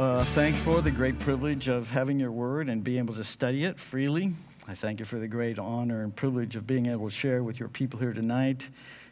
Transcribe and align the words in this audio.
Uh, 0.00 0.24
thanks 0.32 0.58
for 0.60 0.80
the 0.80 0.90
great 0.90 1.18
privilege 1.18 1.68
of 1.68 1.90
having 1.90 2.18
your 2.18 2.32
word 2.32 2.70
and 2.70 2.82
being 2.82 3.00
able 3.00 3.12
to 3.12 3.22
study 3.22 3.64
it 3.64 3.78
freely. 3.78 4.32
I 4.66 4.74
thank 4.74 4.98
you 4.98 5.04
for 5.04 5.18
the 5.18 5.28
great 5.28 5.58
honor 5.58 6.02
and 6.02 6.16
privilege 6.16 6.56
of 6.56 6.66
being 6.66 6.86
able 6.86 7.10
to 7.10 7.14
share 7.14 7.44
with 7.44 7.60
your 7.60 7.68
people 7.68 8.00
here 8.00 8.14
tonight. 8.14 8.66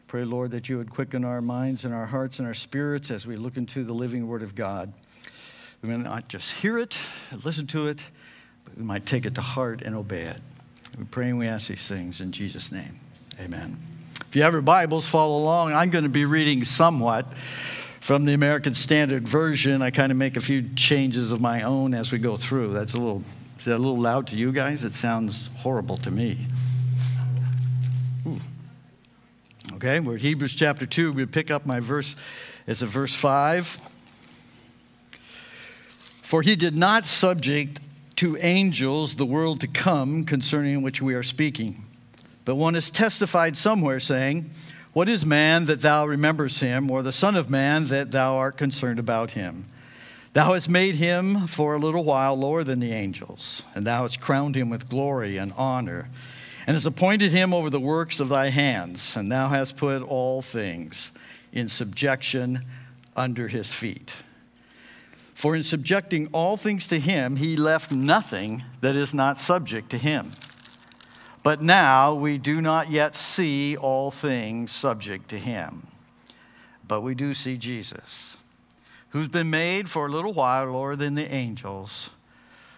Pray, 0.07 0.25
Lord, 0.25 0.51
that 0.53 0.71
you 0.71 0.79
would 0.79 0.89
quicken 0.89 1.27
our 1.27 1.43
minds 1.43 1.85
and 1.85 1.93
our 1.93 2.07
hearts 2.07 2.39
and 2.39 2.49
our 2.49 2.55
spirits 2.55 3.11
as 3.11 3.27
we 3.27 3.37
look 3.37 3.59
into 3.59 3.85
the 3.85 3.93
living 3.93 4.29
word 4.29 4.43
of 4.43 4.55
God. 4.55 4.95
We 5.83 5.91
may 5.91 5.99
not 5.99 6.29
just 6.29 6.55
hear 6.55 6.79
it, 6.79 6.99
listen 7.45 7.67
to 7.67 7.89
it, 7.89 8.09
but 8.65 8.75
we 8.79 8.83
might 8.83 9.05
take 9.05 9.27
it 9.27 9.35
to 9.35 9.43
heart 9.43 9.83
and 9.83 9.95
obey 9.95 10.23
it. 10.23 10.41
We 10.97 11.05
pray 11.05 11.29
and 11.29 11.39
we 11.39 11.49
ask 11.49 11.69
these 11.69 11.87
things 11.87 12.23
in 12.23 12.33
Jesus' 12.33 12.73
name. 12.73 12.99
Amen. 13.39 13.77
If 14.23 14.35
you 14.35 14.43
have 14.43 14.55
your 14.55 14.63
Bibles, 14.63 15.07
follow 15.07 15.37
along. 15.37 15.75
I'm 15.75 15.91
going 15.91 16.05
to 16.05 16.09
be 16.09 16.25
reading 16.25 16.65
somewhat 16.65 17.27
from 18.01 18.25
the 18.25 18.35
American 18.35 18.75
Standard 18.75 19.29
Version. 19.29 19.83
I 19.83 19.91
kind 19.91 20.13
of 20.13 20.19
make 20.19 20.37
a 20.37 20.41
few 20.41 20.69
changes 20.77 21.33
of 21.33 21.41
my 21.41 21.63
own 21.63 21.95
as 21.95 22.13
we 22.13 22.19
go 22.19 22.37
through. 22.37 22.73
That's 22.73 22.95
a 22.95 22.99
little, 22.99 23.23
is 23.59 23.65
that 23.65 23.77
a 23.77 23.79
little 23.79 24.01
loud 24.01 24.27
to 24.29 24.37
you 24.37 24.53
guys? 24.53 24.85
It 24.85 24.95
sounds 24.95 25.51
horrible 25.59 25.97
to 25.99 26.11
me. 26.11 26.47
Ooh. 28.27 28.41
Okay, 29.75 30.01
we're 30.01 30.17
Hebrews 30.17 30.55
chapter 30.55 30.87
2. 30.87 31.13
We 31.13 31.27
pick 31.27 31.51
up 31.51 31.67
my 31.67 31.81
verse, 31.81 32.17
it's 32.67 32.83
a 32.83 32.87
verse 32.87 33.15
5. 33.15 33.79
For 36.23 36.43
he 36.43 36.57
did 36.57 36.77
not 36.77 37.07
subject 37.07 37.81
to 38.17 38.37
angels 38.39 39.17
the 39.17 39.25
world 39.25 39.61
to 39.61 39.67
come 39.67 40.25
concerning 40.25 40.83
which 40.83 41.01
we 41.01 41.15
are 41.15 41.23
speaking. 41.23 41.85
But 42.45 42.57
one 42.57 42.75
has 42.75 42.91
testified 42.91 43.57
somewhere, 43.57 44.01
saying, 44.01 44.51
What 44.93 45.09
is 45.09 45.27
man 45.27 45.67
that 45.67 45.83
thou 45.83 46.07
remembers 46.07 46.61
him, 46.61 46.91
or 46.91 47.03
the 47.03 47.13
Son 47.13 47.37
of 47.37 47.51
Man 47.51 47.87
that 47.89 48.11
thou 48.11 48.37
art 48.37 48.57
concerned 48.57 48.99
about 48.99 49.33
him? 49.33 49.67
Thou 50.33 50.55
hast 50.55 50.69
made 50.69 50.95
him 50.95 51.47
for 51.47 51.75
a 51.75 51.79
little 51.79 52.05
while 52.05 52.37
lower 52.37 52.65
than 52.65 52.81
the 52.81 52.93
angels, 52.93 53.65
and 53.75 53.87
thou 53.87 54.03
hast 54.03 54.21
crowned 54.21 54.57
him 54.57 54.71
with 54.71 54.89
glory 54.89 55.37
and 55.37 55.53
honor, 55.57 56.09
and 56.67 56.75
hast 56.75 56.87
appointed 56.87 57.33
him 57.33 57.53
over 57.53 57.71
the 57.71 57.81
works 57.81 58.19
of 58.19 58.29
thy 58.29 58.49
hands, 58.49 59.17
and 59.17 59.31
thou 59.31 59.49
hast 59.49 59.77
put 59.77 60.03
all 60.03 60.43
things 60.43 61.13
in 61.53 61.69
subjection 61.69 62.65
under 63.17 63.49
his 63.49 63.75
feet. 63.75 64.15
For 65.35 65.55
in 65.55 65.63
subjecting 65.63 66.29
all 66.33 66.57
things 66.57 66.89
to 66.89 66.99
him, 66.99 67.37
he 67.37 67.57
left 67.57 67.93
nothing 67.93 68.65
that 68.81 68.97
is 68.97 69.15
not 69.15 69.39
subject 69.39 69.91
to 69.91 69.99
him. 69.99 70.31
But 71.43 71.63
now 71.63 72.15
we 72.15 72.39
do 72.39 72.61
not 72.61 72.91
yet 72.91 73.15
see 73.15 73.77
all 73.77 74.11
things 74.11 74.71
subject 74.71 75.29
to 75.31 75.39
him. 75.39 75.87
But 76.87 77.03
we 77.03 77.15
do 77.15 77.35
see 77.35 77.57
Jesus, 77.57 78.37
who's 79.11 79.29
been 79.29 79.51
made 79.51 79.89
for 79.89 80.07
a 80.07 80.11
little 80.11 80.33
while 80.33 80.67
lower 80.73 80.97
than 80.97 81.15
the 81.15 81.33
angels, 81.33 82.11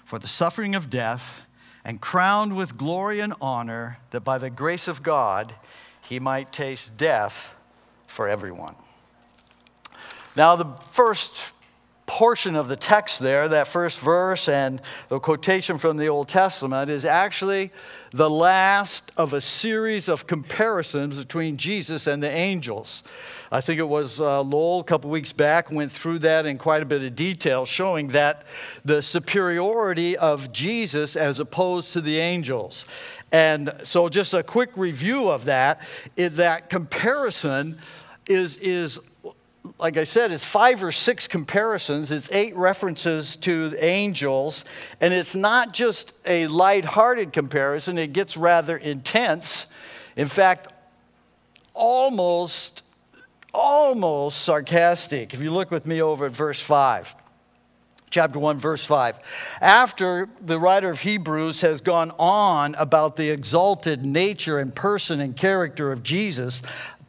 for 0.05 0.19
the 0.19 0.29
suffering 0.29 0.75
of 0.75 0.91
death, 0.91 1.43
and 1.85 2.01
crowned 2.01 2.57
with 2.57 2.77
glory 2.77 3.21
and 3.21 3.33
honor, 3.41 3.99
that 4.11 4.21
by 4.21 4.37
the 4.37 4.51
grace 4.51 4.89
of 4.89 5.03
God 5.03 5.55
he 6.03 6.19
might 6.19 6.53
taste 6.53 6.97
death 6.97 7.55
for 8.07 8.29
everyone. 8.29 8.75
Now, 10.37 10.57
the 10.57 10.67
first 10.91 11.53
portion 12.11 12.57
of 12.57 12.67
the 12.67 12.75
text 12.75 13.21
there, 13.21 13.47
that 13.47 13.69
first 13.69 14.01
verse 14.01 14.49
and 14.49 14.83
the 15.11 15.21
quotation 15.21 15.79
from 15.79 15.97
the 15.97 16.09
Old 16.09 16.27
Testament, 16.27 16.91
is 16.91 17.05
actually 17.05 17.71
the 18.11 18.29
last 18.29 19.13
of 19.17 19.33
a 19.33 19.41
series 19.41 20.09
of 20.09 20.27
comparisons 20.27 21.19
between 21.19 21.57
Jesus 21.57 22.09
and 22.09 22.21
the 22.21 22.29
angels. 22.29 23.05
I 23.53 23.61
think 23.61 23.79
it 23.79 23.89
was 23.89 24.21
uh, 24.21 24.43
Lowell 24.43 24.81
a 24.81 24.85
couple 24.85 25.09
weeks 25.09 25.33
back 25.33 25.71
went 25.71 25.93
through 25.93 26.19
that 26.21 26.47
in 26.47 26.59
quite 26.59 26.83
a 26.83 26.85
bit 26.85 27.01
of 27.05 27.15
detail, 27.15 27.65
showing 27.65 28.09
that 28.09 28.43
the 28.85 29.03
superiority 29.03 30.17
of 30.17 30.51
Jesus 30.51 31.15
as 31.15 31.39
opposed 31.39 31.93
to 31.93 32.01
the 32.01 32.19
angels. 32.19 32.87
And 33.31 33.73
so, 33.85 34.09
just 34.09 34.35
a 34.35 34.43
quick 34.43 34.71
review 34.77 35.31
of 35.31 35.45
that, 35.45 35.81
that 36.17 36.71
comparison 36.71 37.79
is, 38.27 38.57
is 38.57 38.99
like 39.79 39.97
I 39.97 40.05
said, 40.05 40.33
it's 40.33 40.45
five 40.45 40.83
or 40.83 40.93
six 40.93 41.29
comparisons. 41.29 42.11
It's 42.11 42.31
eight 42.33 42.57
references 42.57 43.37
to 43.37 43.75
angels. 43.79 44.65
And 45.01 45.13
it's 45.13 45.35
not 45.35 45.73
just 45.73 46.15
a 46.25 46.47
light-hearted 46.47 47.33
comparison, 47.33 47.99
it 47.99 48.13
gets 48.13 48.37
rather 48.37 48.77
intense. 48.77 49.67
In 50.17 50.29
fact, 50.29 50.69
almost, 51.75 52.85
almost 53.53 54.43
sarcastic. 54.43 55.35
If 55.35 55.43
you 55.43 55.51
look 55.51 55.71
with 55.71 55.87
me 55.87 56.01
over 56.03 56.27
at 56.27 56.33
verse 56.33 56.61
5 56.61 57.17
chapter 58.11 58.41
1, 58.41 58.59
verse 58.59 58.85
5. 58.85 59.21
After 59.61 60.29
the 60.41 60.59
writer 60.59 60.91
of 60.91 61.01
Hebrews 61.01 61.61
has 61.61 61.81
gone 61.81 62.11
on 62.19 62.75
about 62.75 63.15
the 63.15 63.31
exalted 63.31 64.05
nature 64.05 64.59
and 64.59 64.75
person 64.75 65.21
and 65.21 65.37
character 65.37 65.93
of 65.93 66.03
Jesus, 66.03 66.61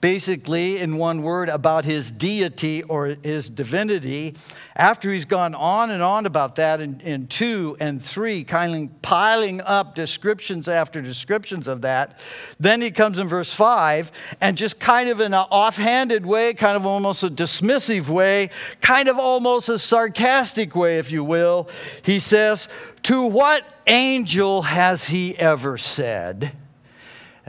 basically, 0.02 0.80
in 0.80 0.98
one 0.98 1.22
word, 1.22 1.48
about 1.48 1.86
his 1.86 2.10
deity 2.12 2.84
or 2.84 3.16
his 3.24 3.50
divinity. 3.50 4.36
After 4.76 5.12
he's 5.12 5.26
gone 5.26 5.54
on 5.54 5.92
and 5.92 6.02
on 6.02 6.26
about 6.26 6.56
that 6.56 6.82
in, 6.82 7.00
in 7.02 7.28
two 7.28 7.78
and 7.80 8.04
three, 8.04 8.44
kind 8.44 8.90
of 8.90 9.02
piling 9.04 9.62
up 9.62 9.94
descriptions 9.94 10.68
after 10.68 11.02
descriptions 11.02 11.68
of 11.68 11.84
that, 11.84 12.20
then 12.60 12.82
he 12.82 12.90
comes 12.90 13.20
in 13.20 13.28
verse 13.28 13.54
five 13.54 14.12
and 14.42 14.58
just 14.58 14.80
kind 14.80 15.08
of 15.10 15.20
in 15.20 15.34
an 15.34 15.46
offhanded 15.52 16.26
way, 16.26 16.54
kind 16.56 16.76
of 16.76 16.86
almost 16.86 17.24
a 17.24 17.30
dismissive 17.30 18.10
way, 18.10 18.50
kind 18.82 19.08
of 19.08 19.20
almost 19.20 19.70
a 19.70 19.78
sarcastic 19.78 20.76
way, 20.76 20.98
if 20.98 21.12
you 21.12 21.24
will, 21.24 21.70
he 22.02 22.20
says, 22.20 22.68
To 23.04 23.26
what 23.26 23.64
angel 23.86 24.64
has 24.64 25.10
he 25.10 25.38
ever 25.38 25.78
said? 25.78 26.54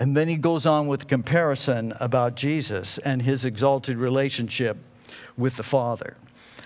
And 0.02 0.16
then 0.16 0.26
he 0.26 0.34
goes 0.34 0.66
on 0.66 0.88
with 0.88 1.06
comparison 1.06 1.94
about 2.00 2.34
Jesus 2.34 2.98
and 2.98 3.22
his 3.22 3.44
exalted 3.44 3.98
relationship 3.98 4.76
with 5.36 5.56
the 5.56 5.62
Father. 5.62 6.16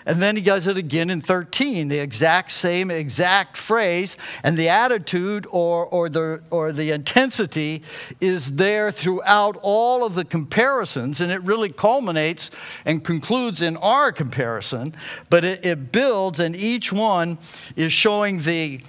And 0.06 0.22
then 0.22 0.36
he 0.36 0.42
does 0.42 0.66
it 0.66 0.78
again 0.78 1.10
in 1.10 1.20
13, 1.20 1.88
the 1.88 1.98
exact 1.98 2.50
same 2.50 2.90
exact 2.90 3.58
phrase, 3.58 4.16
and 4.42 4.56
the 4.56 4.70
attitude 4.70 5.46
or, 5.50 5.84
or, 5.84 6.08
the, 6.08 6.40
or 6.48 6.72
the 6.72 6.92
intensity 6.92 7.82
is 8.22 8.52
there 8.52 8.90
throughout 8.90 9.58
all 9.60 10.06
of 10.06 10.14
the 10.14 10.24
comparisons, 10.24 11.20
and 11.20 11.30
it 11.30 11.42
really 11.42 11.68
culminates 11.70 12.50
and 12.86 13.04
concludes 13.04 13.60
in 13.60 13.76
our 13.76 14.12
comparison, 14.12 14.94
but 15.28 15.44
it, 15.44 15.62
it 15.62 15.92
builds, 15.92 16.40
and 16.40 16.56
each 16.56 16.90
one 16.90 17.36
is 17.76 17.92
showing 17.92 18.40
the 18.40 18.80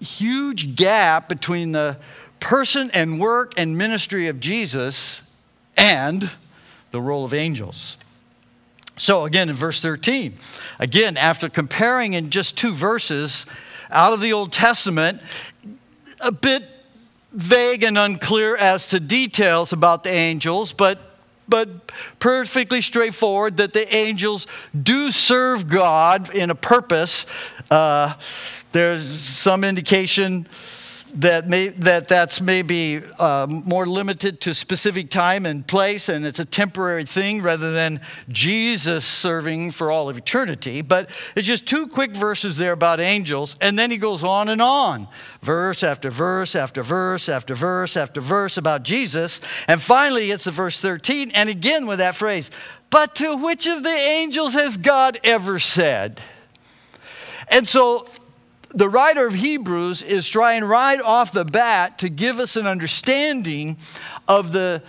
huge 0.00 0.76
gap 0.76 1.28
between 1.28 1.72
the 1.72 1.96
person 2.40 2.90
and 2.92 3.20
work 3.20 3.54
and 3.56 3.76
ministry 3.76 4.28
of 4.28 4.40
Jesus 4.40 5.22
and 5.76 6.30
the 6.90 7.00
role 7.00 7.24
of 7.24 7.34
angels. 7.34 7.98
So, 8.96 9.24
again, 9.24 9.48
in 9.48 9.54
verse 9.54 9.80
13, 9.80 10.34
again, 10.78 11.16
after 11.16 11.48
comparing 11.48 12.14
in 12.14 12.30
just 12.30 12.58
two 12.58 12.72
verses 12.72 13.46
out 13.90 14.12
of 14.12 14.20
the 14.20 14.32
Old 14.32 14.52
Testament, 14.52 15.22
a 16.20 16.32
bit 16.32 16.64
vague 17.32 17.84
and 17.84 17.96
unclear 17.96 18.56
as 18.56 18.88
to 18.88 18.98
details 18.98 19.72
about 19.72 20.02
the 20.02 20.10
angels, 20.10 20.72
but 20.72 20.98
but 21.48 21.90
perfectly 22.18 22.82
straightforward 22.82 23.56
that 23.56 23.72
the 23.72 23.94
angels 23.94 24.46
do 24.80 25.10
serve 25.10 25.66
God 25.66 26.34
in 26.34 26.50
a 26.50 26.54
purpose. 26.54 27.24
Uh, 27.70 28.14
there's 28.72 29.08
some 29.08 29.64
indication 29.64 30.46
that 31.14 31.48
may, 31.48 31.68
that 31.68 32.08
that's 32.08 32.40
maybe 32.40 33.02
uh, 33.18 33.46
more 33.48 33.86
limited 33.86 34.40
to 34.42 34.54
specific 34.54 35.10
time 35.10 35.46
and 35.46 35.66
place 35.66 36.08
and 36.08 36.26
it's 36.26 36.38
a 36.38 36.44
temporary 36.44 37.04
thing 37.04 37.42
rather 37.42 37.72
than 37.72 38.00
jesus 38.28 39.04
serving 39.04 39.70
for 39.70 39.90
all 39.90 40.08
of 40.08 40.18
eternity. 40.18 40.82
But 40.82 41.10
it's 41.34 41.46
just 41.46 41.66
two 41.66 41.86
quick 41.86 42.12
verses 42.12 42.56
there 42.56 42.72
about 42.72 43.00
angels 43.00 43.56
and 43.60 43.78
then 43.78 43.90
he 43.90 43.96
goes 43.96 44.22
on 44.24 44.48
and 44.48 44.62
on. 44.62 45.08
Verse 45.42 45.82
after 45.82 46.10
verse 46.10 46.54
after 46.54 46.82
verse 46.82 47.28
after 47.28 47.54
verse 47.54 47.96
after 47.96 48.20
verse 48.20 48.56
about 48.56 48.82
jesus. 48.82 49.40
And 49.66 49.80
finally 49.80 50.30
it's 50.30 50.44
the 50.44 50.50
verse 50.50 50.80
13 50.80 51.30
and 51.32 51.48
again 51.48 51.86
with 51.86 51.98
that 51.98 52.14
phrase 52.14 52.50
but 52.90 53.14
to 53.16 53.36
which 53.36 53.66
of 53.66 53.82
the 53.82 53.88
angels 53.88 54.54
has 54.54 54.76
god 54.76 55.18
ever 55.24 55.58
said? 55.58 56.20
And 57.50 57.66
so 57.66 58.06
the 58.70 58.88
writer 58.88 59.26
of 59.26 59.34
Hebrews 59.34 60.02
is 60.02 60.28
trying 60.28 60.64
right 60.64 61.00
off 61.00 61.32
the 61.32 61.44
bat 61.44 61.98
to 61.98 62.08
give 62.08 62.38
us 62.38 62.56
an 62.56 62.66
understanding 62.66 63.78
of 64.26 64.52
the 64.52 64.82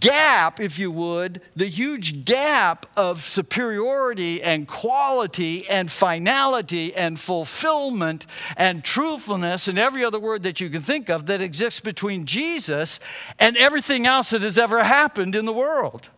gap, 0.00 0.58
if 0.60 0.78
you 0.78 0.90
would, 0.90 1.40
the 1.54 1.66
huge 1.66 2.24
gap 2.24 2.86
of 2.96 3.22
superiority 3.22 4.42
and 4.42 4.66
quality 4.66 5.68
and 5.68 5.90
finality 5.90 6.94
and 6.94 7.18
fulfillment 7.18 8.26
and 8.56 8.82
truthfulness 8.82 9.68
and 9.68 9.78
every 9.78 10.04
other 10.04 10.18
word 10.18 10.42
that 10.42 10.60
you 10.60 10.68
can 10.68 10.80
think 10.80 11.08
of 11.08 11.26
that 11.26 11.40
exists 11.40 11.80
between 11.80 12.26
Jesus 12.26 12.98
and 13.38 13.56
everything 13.56 14.06
else 14.06 14.30
that 14.30 14.42
has 14.42 14.58
ever 14.58 14.82
happened 14.82 15.34
in 15.34 15.44
the 15.44 15.52
world. 15.52 16.08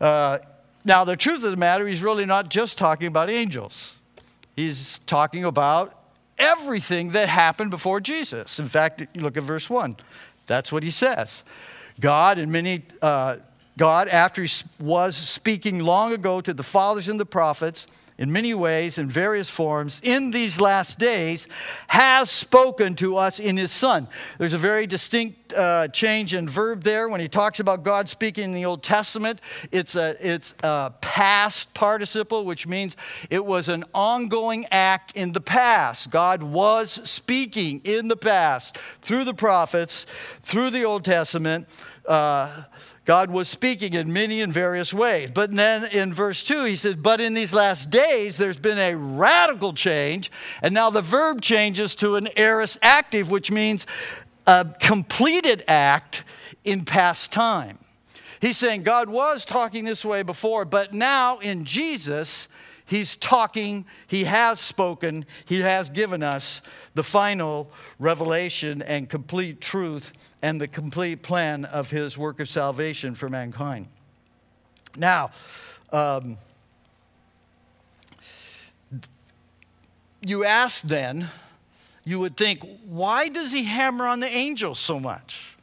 Uh, 0.00 0.38
now, 0.84 1.04
the 1.04 1.16
truth 1.16 1.42
of 1.42 1.50
the 1.50 1.56
matter, 1.56 1.86
he's 1.86 2.02
really 2.02 2.26
not 2.26 2.48
just 2.48 2.78
talking 2.78 3.06
about 3.06 3.30
angels. 3.30 4.00
He's 4.56 5.00
talking 5.00 5.44
about 5.44 5.98
everything 6.38 7.10
that 7.10 7.28
happened 7.28 7.70
before 7.70 8.00
Jesus. 8.00 8.58
In 8.58 8.66
fact, 8.66 9.06
you 9.12 9.20
look 9.20 9.36
at 9.36 9.42
verse 9.42 9.68
1. 9.68 9.96
That's 10.46 10.70
what 10.70 10.82
he 10.82 10.90
says. 10.90 11.44
God, 12.00 12.38
in 12.38 12.50
many, 12.50 12.82
uh, 13.02 13.36
God, 13.78 14.08
after 14.08 14.42
he 14.42 14.50
was 14.78 15.16
speaking 15.16 15.80
long 15.80 16.12
ago 16.12 16.40
to 16.40 16.52
the 16.52 16.62
fathers 16.62 17.08
and 17.08 17.18
the 17.18 17.26
prophets, 17.26 17.86
in 18.16 18.30
many 18.30 18.54
ways, 18.54 18.96
in 18.96 19.08
various 19.08 19.50
forms, 19.50 20.00
in 20.04 20.30
these 20.30 20.60
last 20.60 20.98
days, 20.98 21.48
has 21.88 22.30
spoken 22.30 22.94
to 22.94 23.16
us 23.16 23.40
in 23.40 23.56
his 23.56 23.72
Son. 23.72 24.06
There's 24.38 24.52
a 24.52 24.58
very 24.58 24.86
distinct 24.86 25.52
uh, 25.52 25.88
change 25.88 26.32
in 26.32 26.48
verb 26.48 26.84
there. 26.84 27.08
When 27.08 27.20
he 27.20 27.28
talks 27.28 27.58
about 27.58 27.82
God 27.82 28.08
speaking 28.08 28.44
in 28.44 28.54
the 28.54 28.64
Old 28.64 28.84
Testament, 28.84 29.40
it's 29.72 29.96
a, 29.96 30.16
it's 30.20 30.54
a 30.62 30.92
past 31.00 31.74
participle, 31.74 32.44
which 32.44 32.68
means 32.68 32.96
it 33.30 33.44
was 33.44 33.68
an 33.68 33.84
ongoing 33.92 34.66
act 34.70 35.12
in 35.16 35.32
the 35.32 35.40
past. 35.40 36.10
God 36.10 36.42
was 36.42 36.92
speaking 37.08 37.80
in 37.82 38.06
the 38.06 38.16
past 38.16 38.78
through 39.02 39.24
the 39.24 39.34
prophets, 39.34 40.06
through 40.42 40.70
the 40.70 40.84
Old 40.84 41.04
Testament. 41.04 41.66
Uh, 42.06 42.62
God 43.04 43.30
was 43.30 43.48
speaking 43.48 43.92
in 43.92 44.12
many 44.12 44.40
and 44.40 44.52
various 44.52 44.94
ways. 44.94 45.30
But 45.30 45.54
then 45.54 45.84
in 45.84 46.12
verse 46.12 46.42
2, 46.42 46.64
he 46.64 46.76
says, 46.76 46.96
But 46.96 47.20
in 47.20 47.34
these 47.34 47.52
last 47.52 47.90
days, 47.90 48.38
there's 48.38 48.58
been 48.58 48.78
a 48.78 48.94
radical 48.94 49.74
change. 49.74 50.32
And 50.62 50.72
now 50.72 50.88
the 50.88 51.02
verb 51.02 51.42
changes 51.42 51.94
to 51.96 52.16
an 52.16 52.28
aorist 52.36 52.78
active, 52.80 53.30
which 53.30 53.50
means 53.50 53.86
a 54.46 54.66
completed 54.80 55.64
act 55.68 56.24
in 56.64 56.84
past 56.84 57.30
time. 57.30 57.78
He's 58.40 58.56
saying 58.56 58.82
God 58.82 59.08
was 59.08 59.44
talking 59.44 59.84
this 59.84 60.04
way 60.04 60.22
before, 60.22 60.64
but 60.64 60.92
now 60.92 61.38
in 61.38 61.64
Jesus, 61.64 62.48
He's 62.86 63.16
talking, 63.16 63.86
He 64.06 64.24
has 64.24 64.60
spoken, 64.60 65.26
He 65.44 65.60
has 65.60 65.88
given 65.88 66.22
us 66.22 66.60
the 66.94 67.02
final 67.02 67.70
revelation 67.98 68.82
and 68.82 69.08
complete 69.08 69.60
truth 69.60 70.12
and 70.44 70.60
the 70.60 70.68
complete 70.68 71.22
plan 71.22 71.64
of 71.64 71.90
his 71.90 72.18
work 72.18 72.38
of 72.38 72.50
salvation 72.50 73.14
for 73.14 73.30
mankind. 73.30 73.86
Now, 74.94 75.30
um, 75.90 76.36
you 80.20 80.44
ask 80.44 80.82
then, 80.82 81.28
you 82.04 82.18
would 82.20 82.36
think, 82.36 82.62
why 82.84 83.28
does 83.28 83.52
he 83.52 83.64
hammer 83.64 84.06
on 84.06 84.20
the 84.20 84.28
angels 84.28 84.78
so 84.78 85.00
much? 85.00 85.53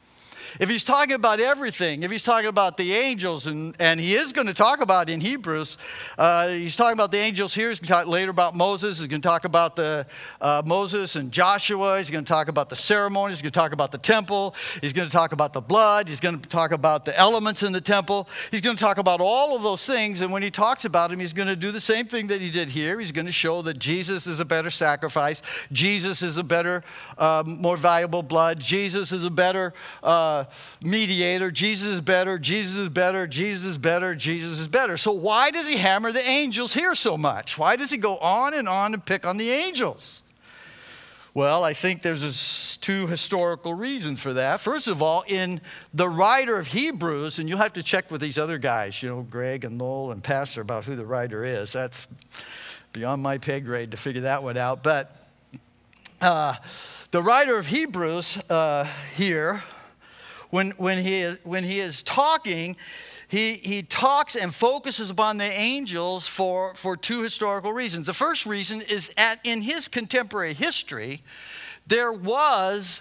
If 0.60 0.68
he's 0.68 0.84
talking 0.84 1.14
about 1.14 1.40
everything, 1.40 2.02
if 2.02 2.10
he's 2.10 2.22
talking 2.22 2.48
about 2.48 2.76
the 2.76 2.92
angels, 2.92 3.46
and, 3.46 3.74
and 3.78 3.98
he 3.98 4.14
is 4.14 4.32
going 4.32 4.46
to 4.46 4.54
talk 4.54 4.80
about 4.80 5.08
in 5.08 5.20
Hebrews, 5.20 5.78
uh, 6.18 6.48
he's 6.48 6.76
talking 6.76 6.92
about 6.92 7.10
the 7.10 7.18
angels 7.18 7.54
here. 7.54 7.70
He's 7.70 7.80
going 7.80 7.88
to 7.88 7.92
talk 7.92 8.06
later 8.06 8.30
about 8.30 8.54
Moses. 8.54 8.98
He's 8.98 9.06
going 9.06 9.22
to 9.22 9.28
talk 9.28 9.44
about 9.44 9.76
the 9.76 10.06
uh, 10.40 10.62
Moses 10.64 11.16
and 11.16 11.32
Joshua. 11.32 11.98
He's 11.98 12.10
going 12.10 12.24
to 12.24 12.28
talk 12.28 12.48
about 12.48 12.68
the 12.68 12.76
ceremonies. 12.76 13.38
He's 13.38 13.42
going 13.42 13.52
to 13.52 13.58
talk 13.58 13.72
about 13.72 13.92
the 13.92 13.98
temple. 13.98 14.54
He's 14.80 14.92
going 14.92 15.08
to 15.08 15.12
talk 15.12 15.32
about 15.32 15.52
the 15.52 15.60
blood. 15.60 16.08
He's 16.08 16.20
going 16.20 16.40
to 16.40 16.48
talk 16.48 16.72
about 16.72 17.04
the 17.04 17.18
elements 17.18 17.62
in 17.62 17.72
the 17.72 17.80
temple. 17.80 18.28
He's 18.50 18.60
going 18.60 18.76
to 18.76 18.82
talk 18.82 18.98
about 18.98 19.20
all 19.20 19.56
of 19.56 19.62
those 19.62 19.86
things. 19.86 20.20
And 20.20 20.32
when 20.32 20.42
he 20.42 20.50
talks 20.50 20.84
about 20.84 21.10
them, 21.10 21.20
he's 21.20 21.32
going 21.32 21.48
to 21.48 21.56
do 21.56 21.70
the 21.70 21.80
same 21.80 22.06
thing 22.06 22.26
that 22.28 22.40
he 22.40 22.50
did 22.50 22.70
here. 22.70 23.00
He's 23.00 23.12
going 23.12 23.26
to 23.26 23.32
show 23.32 23.62
that 23.62 23.78
Jesus 23.78 24.26
is 24.26 24.40
a 24.40 24.44
better 24.44 24.70
sacrifice. 24.70 25.42
Jesus 25.70 26.22
is 26.22 26.36
a 26.36 26.44
better, 26.44 26.84
um, 27.18 27.60
more 27.60 27.76
valuable 27.76 28.22
blood. 28.22 28.60
Jesus 28.60 29.12
is 29.12 29.24
a 29.24 29.30
better. 29.30 29.72
Uh, 30.02 30.41
mediator. 30.82 31.50
Jesus 31.50 31.88
is 31.88 32.00
better, 32.00 32.38
Jesus 32.38 32.76
is 32.76 32.88
better, 32.88 33.26
Jesus 33.26 33.64
is 33.64 33.78
better, 33.78 34.14
Jesus 34.14 34.58
is 34.58 34.68
better. 34.68 34.96
So, 34.96 35.12
why 35.12 35.50
does 35.50 35.68
he 35.68 35.76
hammer 35.76 36.12
the 36.12 36.26
angels 36.26 36.74
here 36.74 36.94
so 36.94 37.16
much? 37.16 37.58
Why 37.58 37.76
does 37.76 37.90
he 37.90 37.96
go 37.96 38.18
on 38.18 38.54
and 38.54 38.68
on 38.68 38.94
and 38.94 39.04
pick 39.04 39.26
on 39.26 39.36
the 39.36 39.50
angels? 39.50 40.22
Well, 41.34 41.64
I 41.64 41.72
think 41.72 42.02
there's 42.02 42.76
two 42.82 43.06
historical 43.06 43.72
reasons 43.72 44.20
for 44.20 44.34
that. 44.34 44.60
First 44.60 44.86
of 44.86 45.00
all, 45.00 45.24
in 45.26 45.62
the 45.94 46.06
writer 46.06 46.58
of 46.58 46.66
Hebrews, 46.66 47.38
and 47.38 47.48
you'll 47.48 47.58
have 47.58 47.72
to 47.72 47.82
check 47.82 48.10
with 48.10 48.20
these 48.20 48.36
other 48.36 48.58
guys, 48.58 49.02
you 49.02 49.08
know, 49.08 49.22
Greg 49.22 49.64
and 49.64 49.80
Lowell 49.80 50.12
and 50.12 50.22
Pastor, 50.22 50.60
about 50.60 50.84
who 50.84 50.94
the 50.94 51.06
writer 51.06 51.42
is. 51.42 51.72
That's 51.72 52.06
beyond 52.92 53.22
my 53.22 53.38
pay 53.38 53.60
grade 53.60 53.92
to 53.92 53.96
figure 53.96 54.22
that 54.22 54.42
one 54.42 54.58
out. 54.58 54.82
But 54.82 55.16
uh, 56.20 56.56
the 57.12 57.22
writer 57.22 57.56
of 57.56 57.66
Hebrews 57.66 58.38
uh, 58.50 58.86
here, 59.16 59.62
when, 60.52 60.72
when, 60.72 61.02
he, 61.02 61.20
is, 61.20 61.38
when 61.44 61.64
he 61.64 61.78
is 61.78 62.02
talking, 62.02 62.76
he, 63.26 63.54
he 63.54 63.82
talks 63.82 64.36
and 64.36 64.54
focuses 64.54 65.08
upon 65.08 65.38
the 65.38 65.50
angels 65.50 66.28
for, 66.28 66.74
for 66.74 66.94
two 66.94 67.22
historical 67.22 67.72
reasons. 67.72 68.06
The 68.06 68.12
first 68.12 68.44
reason 68.44 68.82
is 68.82 69.08
that 69.16 69.40
in 69.44 69.62
his 69.62 69.88
contemporary 69.88 70.52
history, 70.52 71.22
there 71.86 72.12
was 72.12 73.00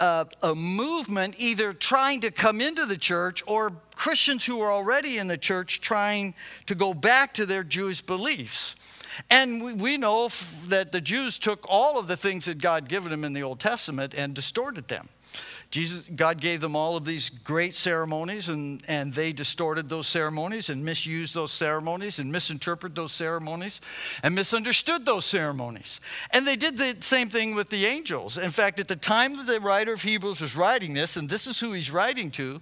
a, 0.00 0.26
a, 0.42 0.52
movement 0.56 1.36
either 1.38 1.72
trying 1.72 2.22
to 2.22 2.32
come 2.32 2.60
into 2.60 2.84
the 2.86 2.96
church 2.98 3.40
or 3.46 3.70
Christians 3.94 4.44
who 4.44 4.56
were 4.56 4.72
already 4.72 5.18
in 5.18 5.28
the 5.28 5.38
church 5.38 5.80
trying 5.80 6.34
to 6.66 6.74
go 6.74 6.92
back 6.92 7.34
to 7.34 7.46
their 7.46 7.62
Jewish 7.62 8.00
beliefs. 8.00 8.74
And 9.30 9.62
we, 9.62 9.74
we 9.74 9.96
know 9.96 10.28
that 10.66 10.90
the 10.90 11.00
Jews 11.00 11.38
took 11.38 11.64
all 11.68 12.00
of 12.00 12.08
the 12.08 12.16
things 12.16 12.46
that 12.46 12.58
God 12.58 12.88
given 12.88 13.12
them 13.12 13.22
in 13.22 13.32
the 13.32 13.44
Old 13.44 13.60
Testament 13.60 14.12
and 14.12 14.34
distorted 14.34 14.88
them. 14.88 15.08
Jesus, 15.70 16.02
God 16.16 16.40
gave 16.40 16.60
them 16.60 16.74
all 16.74 16.96
of 16.96 17.04
these 17.04 17.30
great 17.30 17.74
ceremonies, 17.74 18.48
and, 18.48 18.82
and 18.88 19.14
they 19.14 19.32
distorted 19.32 19.88
those 19.88 20.08
ceremonies 20.08 20.68
and 20.68 20.84
misused 20.84 21.32
those 21.32 21.52
ceremonies 21.52 22.18
and 22.18 22.32
misinterpreted 22.32 22.96
those 22.96 23.12
ceremonies 23.12 23.80
and 24.24 24.34
misunderstood 24.34 25.06
those 25.06 25.24
ceremonies. 25.24 26.00
And 26.32 26.44
they 26.44 26.56
did 26.56 26.76
the 26.76 26.96
same 27.00 27.30
thing 27.30 27.54
with 27.54 27.68
the 27.68 27.86
angels. 27.86 28.36
In 28.36 28.50
fact, 28.50 28.80
at 28.80 28.88
the 28.88 28.96
time 28.96 29.36
that 29.36 29.46
the 29.46 29.60
writer 29.60 29.92
of 29.92 30.02
Hebrews 30.02 30.40
was 30.40 30.56
writing 30.56 30.94
this, 30.94 31.16
and 31.16 31.28
this 31.28 31.46
is 31.46 31.60
who 31.60 31.72
he's 31.72 31.92
writing 31.92 32.32
to, 32.32 32.58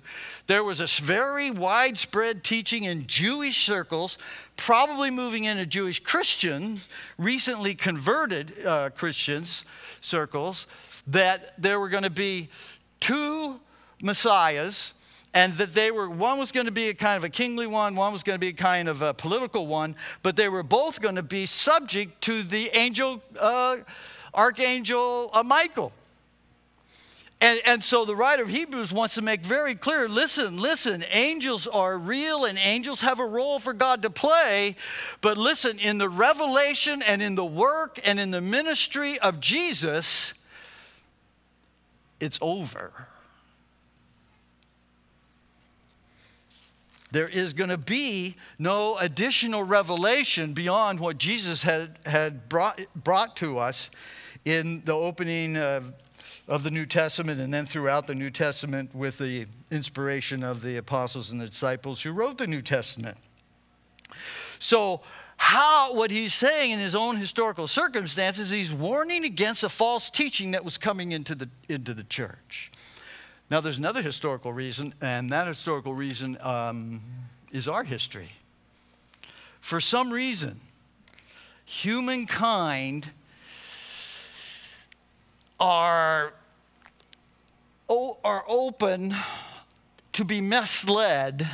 there 0.46 0.62
was 0.62 0.80
a 0.80 1.02
very 1.02 1.50
widespread 1.50 2.44
teaching 2.44 2.84
in 2.84 3.06
Jewish 3.06 3.64
circles 3.64 4.18
probably 4.58 5.10
moving 5.10 5.44
into 5.44 5.64
Jewish 5.64 6.00
Christians, 6.00 6.86
recently 7.16 7.74
converted 7.74 8.52
uh, 8.66 8.90
Christians 8.90 9.64
circles, 10.02 10.66
that 11.06 11.54
there 11.56 11.80
were 11.80 11.88
going 11.88 12.02
to 12.02 12.10
be 12.10 12.50
two 13.00 13.60
messiahs 14.02 14.94
and 15.34 15.52
that 15.54 15.74
they 15.74 15.90
were 15.90 16.08
one 16.08 16.38
was 16.38 16.52
going 16.52 16.66
to 16.66 16.72
be 16.72 16.88
a 16.88 16.94
kind 16.94 17.16
of 17.16 17.24
a 17.24 17.28
kingly 17.28 17.66
one 17.66 17.94
one 17.94 18.12
was 18.12 18.22
going 18.22 18.34
to 18.34 18.40
be 18.40 18.48
a 18.48 18.52
kind 18.52 18.88
of 18.88 19.02
a 19.02 19.12
political 19.14 19.66
one 19.66 19.94
but 20.22 20.36
they 20.36 20.48
were 20.48 20.62
both 20.62 21.00
going 21.00 21.16
to 21.16 21.22
be 21.22 21.46
subject 21.46 22.20
to 22.22 22.42
the 22.42 22.70
angel 22.76 23.22
uh, 23.40 23.76
archangel 24.34 25.30
uh, 25.32 25.42
michael. 25.42 25.92
And, 27.40 27.60
and 27.64 27.84
so 27.84 28.04
the 28.04 28.16
writer 28.16 28.42
of 28.42 28.48
hebrews 28.48 28.92
wants 28.92 29.14
to 29.14 29.22
make 29.22 29.42
very 29.42 29.74
clear 29.74 30.08
listen 30.08 30.60
listen 30.60 31.04
angels 31.10 31.68
are 31.68 31.96
real 31.96 32.44
and 32.44 32.58
angels 32.58 33.00
have 33.02 33.20
a 33.20 33.26
role 33.26 33.60
for 33.60 33.72
god 33.72 34.02
to 34.02 34.10
play 34.10 34.74
but 35.20 35.38
listen 35.38 35.78
in 35.78 35.98
the 35.98 36.08
revelation 36.08 37.00
and 37.02 37.22
in 37.22 37.36
the 37.36 37.44
work 37.44 38.00
and 38.02 38.18
in 38.18 38.32
the 38.32 38.40
ministry 38.40 39.20
of 39.20 39.38
jesus 39.38 40.34
it's 42.20 42.38
over. 42.40 43.08
There 47.10 47.28
is 47.28 47.54
going 47.54 47.70
to 47.70 47.78
be 47.78 48.36
no 48.58 48.96
additional 48.98 49.62
revelation 49.62 50.52
beyond 50.52 51.00
what 51.00 51.16
Jesus 51.16 51.62
had, 51.62 51.98
had 52.04 52.48
brought, 52.48 52.80
brought 52.94 53.34
to 53.36 53.58
us 53.58 53.90
in 54.44 54.82
the 54.84 54.94
opening 54.94 55.56
of, 55.56 55.94
of 56.48 56.64
the 56.64 56.70
New 56.70 56.84
Testament 56.84 57.40
and 57.40 57.52
then 57.52 57.64
throughout 57.64 58.06
the 58.06 58.14
New 58.14 58.30
Testament 58.30 58.94
with 58.94 59.16
the 59.16 59.46
inspiration 59.70 60.44
of 60.44 60.60
the 60.60 60.76
apostles 60.76 61.32
and 61.32 61.40
the 61.40 61.46
disciples 61.46 62.02
who 62.02 62.12
wrote 62.12 62.36
the 62.36 62.46
New 62.46 62.62
Testament. 62.62 63.16
So, 64.58 65.00
how 65.38 65.94
what 65.94 66.10
he's 66.10 66.34
saying 66.34 66.72
in 66.72 66.80
his 66.80 66.94
own 66.94 67.16
historical 67.16 67.68
circumstances 67.68 68.50
he's 68.50 68.74
warning 68.74 69.24
against 69.24 69.62
a 69.62 69.68
false 69.68 70.10
teaching 70.10 70.50
that 70.50 70.64
was 70.64 70.76
coming 70.76 71.12
into 71.12 71.34
the 71.34 71.48
into 71.68 71.94
the 71.94 72.02
church. 72.04 72.70
Now 73.48 73.60
there's 73.60 73.78
another 73.78 74.02
historical 74.02 74.52
reason 74.52 74.92
and 75.00 75.30
that 75.30 75.46
historical 75.46 75.94
reason 75.94 76.36
um, 76.40 77.00
is 77.52 77.68
our 77.68 77.84
history. 77.84 78.30
For 79.60 79.80
some 79.80 80.12
reason 80.12 80.60
humankind 81.64 83.10
are 85.60 86.34
are 87.88 88.44
open 88.48 89.14
to 90.12 90.24
be 90.24 90.40
misled 90.40 91.48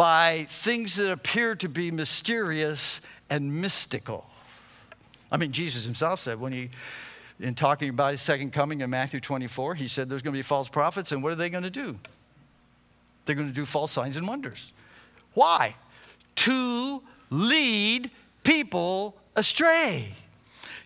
by 0.00 0.46
things 0.48 0.96
that 0.96 1.12
appear 1.12 1.54
to 1.54 1.68
be 1.68 1.90
mysterious 1.90 3.02
and 3.28 3.60
mystical. 3.60 4.26
I 5.30 5.36
mean, 5.36 5.52
Jesus 5.52 5.84
himself 5.84 6.20
said 6.20 6.40
when 6.40 6.54
he, 6.54 6.70
in 7.38 7.54
talking 7.54 7.90
about 7.90 8.12
his 8.12 8.22
second 8.22 8.54
coming 8.54 8.80
in 8.80 8.88
Matthew 8.88 9.20
24, 9.20 9.74
he 9.74 9.88
said 9.88 10.08
there's 10.08 10.22
going 10.22 10.32
to 10.32 10.38
be 10.38 10.42
false 10.42 10.70
prophets, 10.70 11.12
and 11.12 11.22
what 11.22 11.32
are 11.32 11.34
they 11.34 11.50
going 11.50 11.64
to 11.64 11.70
do? 11.70 11.98
They're 13.26 13.34
going 13.34 13.48
to 13.48 13.54
do 13.54 13.66
false 13.66 13.92
signs 13.92 14.16
and 14.16 14.26
wonders. 14.26 14.72
Why? 15.34 15.76
To 16.36 17.02
lead 17.28 18.10
people 18.42 19.18
astray. 19.36 20.14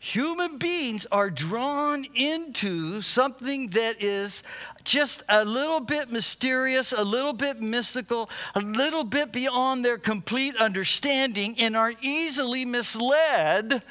Human 0.05 0.59
beings 0.59 1.07
are 1.11 1.31
drawn 1.31 2.05
into 2.15 3.01
something 3.01 3.69
that 3.69 4.03
is 4.03 4.43
just 4.85 5.23
a 5.31 5.47
little 5.47 5.81
bit 5.81 6.13
mysterious, 6.13 6.93
a 6.93 7.03
little 7.03 7.33
bit 7.33 7.63
mystical, 7.63 8.29
a 8.55 8.61
little 8.61 9.05
bit 9.05 9.33
beyond 9.33 9.83
their 9.83 9.97
complete 9.97 10.59
understanding, 10.59 11.57
and 11.59 11.75
are 11.75 11.95
easily 12.03 12.67
misled 12.67 13.83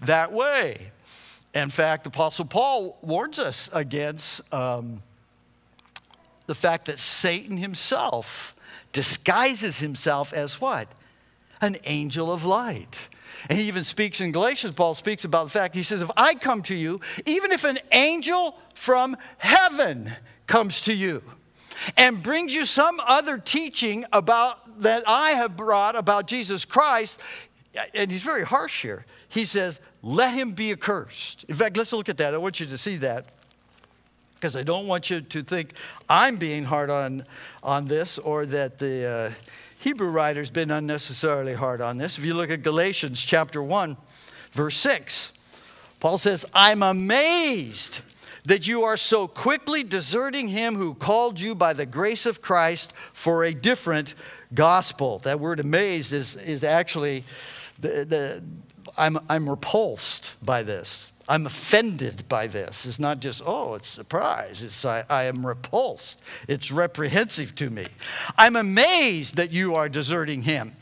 that 0.00 0.32
way. 0.32 0.90
In 1.52 1.68
fact, 1.68 2.06
Apostle 2.06 2.46
Paul 2.46 2.96
warns 3.02 3.38
us 3.38 3.68
against 3.70 4.40
um, 4.54 5.02
the 6.46 6.54
fact 6.54 6.86
that 6.86 6.98
Satan 6.98 7.58
himself 7.58 8.56
disguises 8.92 9.80
himself 9.80 10.32
as 10.32 10.62
what? 10.62 10.88
An 11.60 11.76
angel 11.84 12.32
of 12.32 12.46
light. 12.46 13.10
And 13.48 13.58
he 13.58 13.66
even 13.68 13.84
speaks 13.84 14.20
in 14.20 14.32
Galatians, 14.32 14.74
Paul 14.74 14.94
speaks 14.94 15.24
about 15.24 15.44
the 15.44 15.50
fact, 15.50 15.74
he 15.74 15.82
says, 15.82 16.02
If 16.02 16.10
I 16.16 16.34
come 16.34 16.62
to 16.64 16.74
you, 16.74 17.00
even 17.26 17.52
if 17.52 17.64
an 17.64 17.78
angel 17.92 18.58
from 18.74 19.16
heaven 19.38 20.12
comes 20.46 20.82
to 20.82 20.94
you 20.94 21.22
and 21.96 22.22
brings 22.22 22.54
you 22.54 22.66
some 22.66 23.00
other 23.00 23.38
teaching 23.38 24.04
about 24.12 24.80
that 24.80 25.04
I 25.06 25.32
have 25.32 25.56
brought 25.56 25.96
about 25.96 26.26
Jesus 26.26 26.64
Christ, 26.64 27.20
and 27.94 28.10
he's 28.10 28.22
very 28.22 28.44
harsh 28.44 28.82
here. 28.82 29.04
He 29.28 29.44
says, 29.44 29.80
Let 30.02 30.34
him 30.34 30.52
be 30.52 30.72
accursed. 30.72 31.44
In 31.48 31.54
fact, 31.54 31.76
let's 31.76 31.92
look 31.92 32.08
at 32.08 32.16
that. 32.18 32.34
I 32.34 32.38
want 32.38 32.60
you 32.60 32.66
to 32.66 32.78
see 32.78 32.96
that 32.98 33.26
because 34.34 34.54
I 34.54 34.62
don't 34.62 34.86
want 34.86 35.10
you 35.10 35.20
to 35.20 35.42
think 35.42 35.72
I'm 36.08 36.36
being 36.36 36.64
hard 36.64 36.90
on, 36.90 37.24
on 37.62 37.86
this 37.86 38.18
or 38.18 38.46
that 38.46 38.78
the. 38.78 39.06
Uh, 39.06 39.32
Hebrew 39.80 40.08
writer's 40.08 40.50
been 40.50 40.70
unnecessarily 40.70 41.54
hard 41.54 41.80
on 41.80 41.98
this. 41.98 42.18
If 42.18 42.24
you 42.24 42.34
look 42.34 42.50
at 42.50 42.62
Galatians 42.62 43.22
chapter 43.22 43.62
1, 43.62 43.96
verse 44.50 44.76
6, 44.76 45.32
Paul 46.00 46.18
says, 46.18 46.44
I'm 46.52 46.82
amazed 46.82 48.00
that 48.44 48.66
you 48.66 48.82
are 48.82 48.96
so 48.96 49.28
quickly 49.28 49.84
deserting 49.84 50.48
him 50.48 50.74
who 50.74 50.94
called 50.94 51.38
you 51.38 51.54
by 51.54 51.74
the 51.74 51.86
grace 51.86 52.26
of 52.26 52.40
Christ 52.40 52.92
for 53.12 53.44
a 53.44 53.52
different 53.52 54.14
gospel. 54.54 55.18
That 55.20 55.38
word 55.38 55.60
amazed 55.60 56.12
is, 56.12 56.34
is 56.34 56.64
actually, 56.64 57.24
the, 57.80 58.04
the, 58.04 58.44
I'm, 58.96 59.18
I'm 59.28 59.48
repulsed 59.48 60.36
by 60.44 60.62
this. 60.62 61.12
I'm 61.28 61.44
offended 61.44 62.26
by 62.26 62.46
this. 62.46 62.86
It's 62.86 62.98
not 62.98 63.20
just, 63.20 63.42
oh, 63.44 63.74
it's 63.74 63.86
surprise. 63.86 64.62
It's 64.62 64.84
I, 64.84 65.04
I 65.10 65.24
am 65.24 65.46
repulsed. 65.46 66.22
It's 66.48 66.72
reprehensive 66.72 67.54
to 67.56 67.68
me. 67.68 67.86
I'm 68.38 68.56
amazed 68.56 69.36
that 69.36 69.52
you 69.52 69.74
are 69.74 69.90
deserting 69.90 70.42
him, 70.42 70.74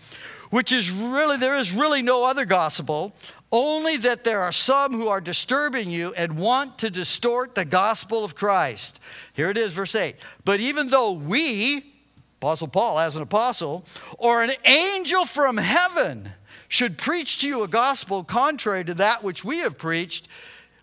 which 0.51 0.71
is 0.71 0.89
really, 0.91 1.37
there 1.37 1.57
is 1.57 1.73
really 1.73 2.01
no 2.01 2.25
other 2.25 2.45
gospel, 2.45 3.13
only 3.51 3.97
that 3.97 4.23
there 4.23 4.41
are 4.41 4.53
some 4.53 4.93
who 4.93 5.09
are 5.09 5.21
disturbing 5.21 5.91
you 5.91 6.15
and 6.15 6.39
want 6.39 6.79
to 6.79 6.91
distort 6.91 7.57
the 7.57 7.65
gospel 7.65 8.25
of 8.25 8.37
Christ. 8.37 9.01
Here 9.33 9.51
it 9.51 9.59
is, 9.59 9.73
verse 9.73 9.97
8. 9.97 10.15
But 10.45 10.61
even 10.61 10.89
though 10.89 11.11
we, 11.11 11.93
Apostle 12.39 12.69
Paul 12.69 13.01
as 13.01 13.17
an 13.17 13.23
apostle, 13.23 13.85
or 14.19 14.45
an 14.45 14.53
angel 14.65 15.25
from 15.25 15.57
heaven, 15.57 16.31
should 16.77 16.99
preach 16.99 17.39
to 17.39 17.49
you 17.49 17.63
a 17.63 17.69
gospel 17.69 18.23
contrary 18.23 18.85
to 18.85 18.93
that 18.93 19.25
which 19.25 19.43
we 19.43 19.61
have 19.61 19.79
preached, 19.79 20.29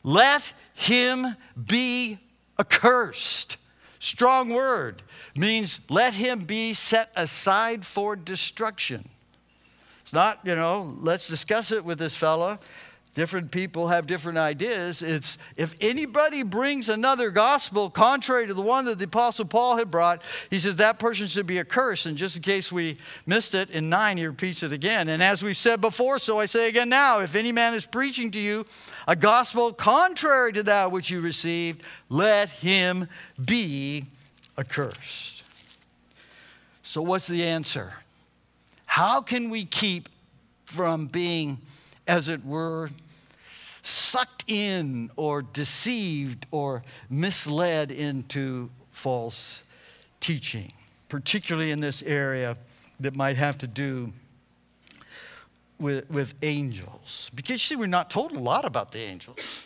let 0.02 0.52
him 0.74 1.36
be 1.68 2.18
accursed. 2.60 3.58
Strong 4.00 4.50
word 4.50 5.04
means 5.36 5.80
let 5.90 6.16
him 6.16 6.46
be 6.46 6.74
set 6.74 7.12
aside 7.16 7.86
for 7.86 8.16
destruction. 8.16 9.08
It's 10.02 10.14
not, 10.14 10.40
you 10.44 10.56
know, 10.56 10.96
let's 10.98 11.28
discuss 11.28 11.72
it 11.72 11.86
with 11.86 12.00
this 12.00 12.18
fella 12.18 12.58
different 13.14 13.52
people 13.52 13.88
have 13.90 14.08
different 14.08 14.38
ideas. 14.38 15.02
It's 15.02 15.38
if 15.56 15.76
anybody 15.80 16.44
brings 16.44 16.90
another 16.90 17.30
gospel 17.30 17.90
contrary 17.90 18.48
to 18.48 18.54
the 18.54 18.62
one 18.62 18.86
that 18.86 18.98
the 18.98 19.06
Apostle 19.06 19.46
Paul 19.46 19.78
had 19.78 19.92
brought, 19.92 20.24
he 20.50 20.60
says 20.60 20.78
that 20.78 21.00
person 21.00 21.28
should 21.28 21.46
be 21.46 21.60
accursed. 21.60 22.06
And 22.06 22.18
just 22.18 22.36
in 22.36 22.42
case 22.42 22.72
we 22.72 22.98
missed 23.26 23.54
it, 23.54 23.70
in 23.70 23.90
9, 23.90 24.18
he 24.18 24.26
repeats 24.26 24.64
it 24.64 24.72
again. 24.72 25.10
And 25.10 25.22
as 25.22 25.44
we've 25.44 25.58
said 25.58 25.80
before, 25.82 26.20
so 26.20 26.40
I 26.40 26.48
say 26.48 26.70
again 26.70 26.90
now 26.90 27.20
if 27.20 27.36
any 27.36 27.52
man 27.52 27.74
is 27.74 27.86
preaching 27.86 28.32
to 28.32 28.40
you 28.40 28.66
a 29.08 29.16
gospel 29.16 29.74
contrary 29.74 30.54
to 30.54 30.64
that 30.64 30.92
which 30.92 31.10
you 31.10 31.22
received, 31.22 31.84
let 32.10 32.50
him 32.50 33.08
be 33.44 34.06
accursed. 34.58 35.44
So, 36.84 37.02
what's 37.02 37.28
the 37.28 37.44
answer? 37.44 37.94
How 38.86 39.22
can 39.22 39.50
we 39.50 39.66
keep 39.66 40.10
from 40.66 41.08
being, 41.08 41.60
as 42.08 42.30
it 42.30 42.46
were, 42.46 42.92
sucked 43.84 44.46
in 44.48 45.12
or 45.16 45.42
deceived 45.42 46.48
or 46.50 46.84
misled 47.10 47.92
into 47.92 48.72
false 48.92 49.62
teaching, 50.20 50.72
particularly 51.10 51.70
in 51.70 51.82
this 51.82 52.02
area 52.02 52.58
that 53.00 53.16
might 53.16 53.36
have 53.38 53.58
to 53.60 53.68
do 53.68 54.14
with, 55.80 56.10
with 56.10 56.34
angels. 56.42 57.30
Because 57.36 57.54
you 57.54 57.58
see, 57.58 57.76
we're 57.76 57.88
not 57.88 58.10
told 58.10 58.32
a 58.32 58.40
lot 58.40 58.64
about 58.66 58.94
the 58.94 59.00
angels. 59.00 59.66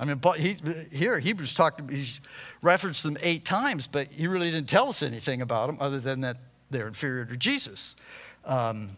I 0.00 0.04
mean, 0.04 0.20
he, 0.36 0.56
here 0.92 1.18
Hebrews 1.18 1.54
talked, 1.54 1.90
he's 1.90 2.20
referenced 2.62 3.02
them 3.02 3.18
eight 3.20 3.44
times, 3.44 3.88
but 3.88 4.06
he 4.06 4.28
really 4.28 4.52
didn't 4.52 4.68
tell 4.68 4.88
us 4.88 5.02
anything 5.02 5.42
about 5.42 5.66
them 5.66 5.76
other 5.80 5.98
than 5.98 6.20
that 6.20 6.36
they're 6.70 6.86
inferior 6.86 7.24
to 7.24 7.36
Jesus. 7.36 7.96
Um, 8.44 8.90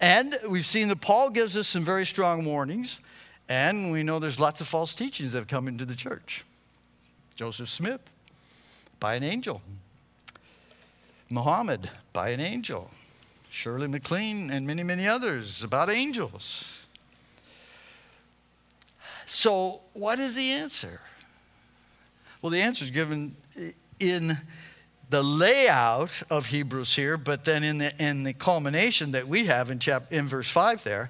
and 0.00 0.36
we've 0.48 0.66
seen 0.66 0.88
that 0.88 1.00
Paul 1.00 1.30
gives 1.30 1.56
us 1.56 1.68
some 1.68 1.84
very 1.84 2.04
strong 2.04 2.44
warnings 2.44 3.00
and 3.48 3.92
we 3.92 4.02
know 4.02 4.18
there's 4.18 4.40
lots 4.40 4.60
of 4.60 4.68
false 4.68 4.94
teachings 4.94 5.32
that 5.32 5.38
have 5.38 5.48
come 5.48 5.68
into 5.68 5.84
the 5.84 5.94
church. 5.94 6.44
Joseph 7.34 7.68
Smith, 7.68 8.12
by 9.00 9.14
an 9.14 9.22
angel. 9.22 9.60
Muhammad, 11.30 11.90
by 12.12 12.30
an 12.30 12.40
angel. 12.40 12.90
Shirley 13.50 13.86
MacLaine, 13.86 14.50
and 14.50 14.66
many, 14.66 14.82
many 14.82 15.06
others 15.06 15.62
about 15.62 15.88
angels. 15.88 16.84
So, 19.26 19.80
what 19.92 20.18
is 20.18 20.34
the 20.34 20.50
answer? 20.50 21.00
Well, 22.42 22.50
the 22.50 22.60
answer 22.60 22.84
is 22.84 22.90
given 22.90 23.36
in 23.98 24.38
the 25.10 25.22
layout 25.22 26.22
of 26.30 26.46
Hebrews 26.46 26.96
here, 26.96 27.16
but 27.16 27.44
then 27.44 27.62
in 27.62 27.78
the, 27.78 27.92
in 28.02 28.24
the 28.24 28.32
culmination 28.32 29.12
that 29.12 29.28
we 29.28 29.46
have 29.46 29.70
in, 29.70 29.78
chap, 29.78 30.12
in 30.12 30.26
verse 30.26 30.48
5 30.48 30.82
there. 30.84 31.08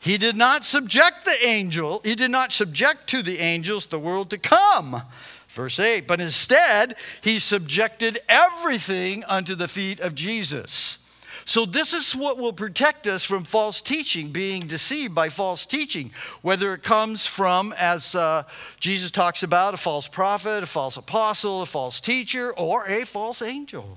He 0.00 0.16
did 0.16 0.36
not 0.36 0.64
subject 0.64 1.24
the 1.24 1.46
angel, 1.46 2.00
he 2.04 2.14
did 2.14 2.30
not 2.30 2.52
subject 2.52 3.08
to 3.08 3.22
the 3.22 3.38
angels 3.38 3.86
the 3.86 3.98
world 3.98 4.30
to 4.30 4.38
come. 4.38 5.02
Verse 5.48 5.80
8, 5.80 6.06
but 6.06 6.20
instead, 6.20 6.94
he 7.20 7.38
subjected 7.38 8.20
everything 8.28 9.24
unto 9.24 9.54
the 9.54 9.66
feet 9.66 9.98
of 9.98 10.14
Jesus. 10.14 10.98
So, 11.46 11.64
this 11.64 11.94
is 11.94 12.14
what 12.14 12.36
will 12.36 12.52
protect 12.52 13.06
us 13.06 13.24
from 13.24 13.44
false 13.44 13.80
teaching, 13.80 14.30
being 14.30 14.66
deceived 14.66 15.14
by 15.14 15.30
false 15.30 15.64
teaching, 15.64 16.12
whether 16.42 16.74
it 16.74 16.82
comes 16.82 17.24
from, 17.26 17.74
as 17.78 18.14
uh, 18.14 18.42
Jesus 18.78 19.10
talks 19.10 19.42
about, 19.42 19.72
a 19.72 19.78
false 19.78 20.06
prophet, 20.06 20.62
a 20.62 20.66
false 20.66 20.98
apostle, 20.98 21.62
a 21.62 21.66
false 21.66 22.00
teacher, 22.00 22.52
or 22.52 22.84
a 22.86 23.04
false 23.04 23.40
angel. 23.40 23.96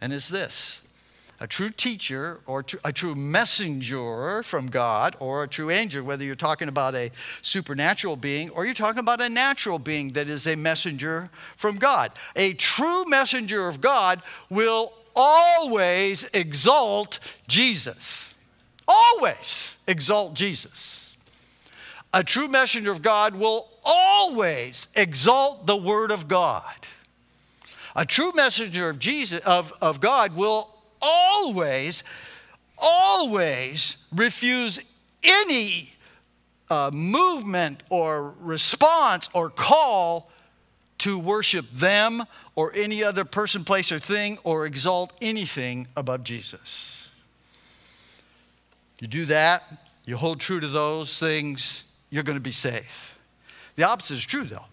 And 0.00 0.12
it's 0.12 0.30
this 0.30 0.81
a 1.42 1.46
true 1.48 1.70
teacher 1.70 2.38
or 2.46 2.64
a 2.84 2.92
true 2.92 3.16
messenger 3.16 4.44
from 4.44 4.68
God 4.68 5.16
or 5.18 5.42
a 5.42 5.48
true 5.48 5.70
angel, 5.70 6.04
whether 6.04 6.22
you're 6.22 6.36
talking 6.36 6.68
about 6.68 6.94
a 6.94 7.10
supernatural 7.42 8.14
being 8.14 8.48
or 8.50 8.64
you're 8.64 8.74
talking 8.74 9.00
about 9.00 9.20
a 9.20 9.28
natural 9.28 9.80
being 9.80 10.10
that 10.10 10.28
is 10.28 10.46
a 10.46 10.54
messenger 10.54 11.30
from 11.56 11.78
God. 11.78 12.12
A 12.36 12.52
true 12.52 13.04
messenger 13.06 13.66
of 13.66 13.80
God 13.80 14.22
will 14.50 14.92
always 15.16 16.22
exalt 16.32 17.18
Jesus. 17.48 18.36
Always 18.86 19.76
exalt 19.88 20.34
Jesus. 20.34 21.16
A 22.14 22.22
true 22.22 22.46
messenger 22.46 22.92
of 22.92 23.02
God 23.02 23.34
will 23.34 23.68
always 23.82 24.86
exalt 24.94 25.66
the 25.66 25.76
Word 25.76 26.12
of 26.12 26.28
God. 26.28 26.86
A 27.96 28.06
true 28.06 28.30
messenger 28.32 28.88
of 28.88 29.00
Jesus 29.00 29.40
of, 29.40 29.72
of 29.82 30.00
God 30.00 30.36
will 30.36 30.68
always, 31.02 32.04
always 32.78 33.98
refuse 34.12 34.80
any 35.22 35.92
uh, 36.70 36.90
movement 36.92 37.82
or 37.90 38.32
response 38.40 39.28
or 39.34 39.50
call 39.50 40.30
to 40.98 41.18
worship 41.18 41.68
them 41.70 42.22
or 42.54 42.72
any 42.74 43.02
other 43.02 43.24
person, 43.24 43.64
place, 43.64 43.90
or 43.90 43.98
thing 43.98 44.38
or 44.44 44.66
exalt 44.66 45.12
anything 45.20 45.88
above 45.96 46.22
Jesus. 46.22 47.10
You 49.00 49.08
do 49.08 49.24
that, 49.26 49.64
you 50.04 50.16
hold 50.16 50.38
true 50.38 50.60
to 50.60 50.68
those 50.68 51.18
things, 51.18 51.84
you're 52.10 52.22
going 52.22 52.36
to 52.36 52.40
be 52.40 52.52
safe. 52.52 53.18
The 53.74 53.82
opposite 53.82 54.18
is 54.18 54.24
true, 54.24 54.44
though. 54.44 54.66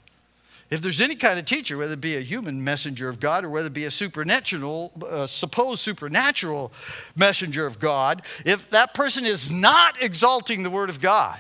If 0.70 0.82
there's 0.82 1.02
any 1.02 1.16
kind 1.16 1.40
of 1.40 1.46
teacher, 1.46 1.78
whether 1.78 1.94
it 1.94 2.02
be 2.02 2.16
a 2.16 2.22
human 2.22 2.64
messenger 2.64 3.10
of 3.10 3.20
God 3.20 3.44
or 3.44 3.50
whether 3.50 3.68
it 3.68 3.74
be 3.74 3.86
a 3.86 3.92
supernatural, 3.92 4.92
uh, 5.08 5.26
supposed 5.26 5.82
supernatural 5.82 6.72
messenger 7.16 7.66
of 7.66 7.80
God, 7.80 8.22
if 8.46 8.70
that 8.70 8.94
person 8.94 9.26
is 9.26 9.52
not 9.52 10.02
exalting 10.04 10.64
the 10.64 10.70
Word 10.70 10.90
of 10.90 11.00
God, 11.00 11.40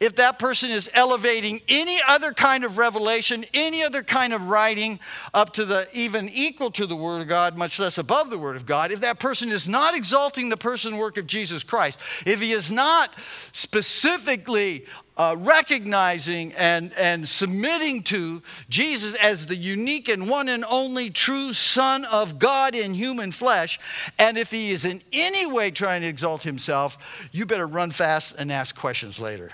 if 0.00 0.16
that 0.16 0.38
person 0.38 0.70
is 0.70 0.90
elevating 0.94 1.60
any 1.68 2.00
other 2.06 2.32
kind 2.32 2.64
of 2.64 2.78
revelation, 2.78 3.44
any 3.54 3.82
other 3.82 4.02
kind 4.02 4.32
of 4.32 4.48
writing 4.48 4.98
up 5.32 5.52
to 5.54 5.64
the 5.64 5.88
even 5.92 6.28
equal 6.28 6.70
to 6.72 6.86
the 6.86 6.96
Word 6.96 7.22
of 7.22 7.28
God, 7.28 7.56
much 7.56 7.78
less 7.78 7.98
above 7.98 8.30
the 8.30 8.38
Word 8.38 8.56
of 8.56 8.66
God, 8.66 8.90
if 8.90 9.00
that 9.00 9.18
person 9.18 9.50
is 9.50 9.68
not 9.68 9.94
exalting 9.94 10.48
the 10.48 10.56
person 10.56 10.96
work 10.96 11.16
of 11.16 11.26
Jesus 11.26 11.62
Christ, 11.62 12.00
if 12.26 12.40
he 12.40 12.52
is 12.52 12.72
not 12.72 13.10
specifically 13.52 14.86
uh, 15.16 15.34
recognizing 15.38 16.52
and, 16.54 16.92
and 16.94 17.26
submitting 17.26 18.02
to 18.02 18.42
Jesus 18.68 19.14
as 19.16 19.46
the 19.46 19.56
unique 19.56 20.08
and 20.08 20.28
one 20.28 20.48
and 20.48 20.64
only 20.68 21.10
true 21.10 21.52
Son 21.52 22.04
of 22.04 22.38
God 22.38 22.74
in 22.74 22.92
human 22.92 23.32
flesh. 23.32 23.80
And 24.18 24.36
if 24.36 24.50
he 24.50 24.70
is 24.70 24.84
in 24.84 25.02
any 25.12 25.46
way 25.46 25.70
trying 25.70 26.02
to 26.02 26.08
exalt 26.08 26.42
himself, 26.42 27.28
you 27.32 27.46
better 27.46 27.66
run 27.66 27.90
fast 27.90 28.36
and 28.38 28.52
ask 28.52 28.76
questions 28.76 29.18
later. 29.18 29.50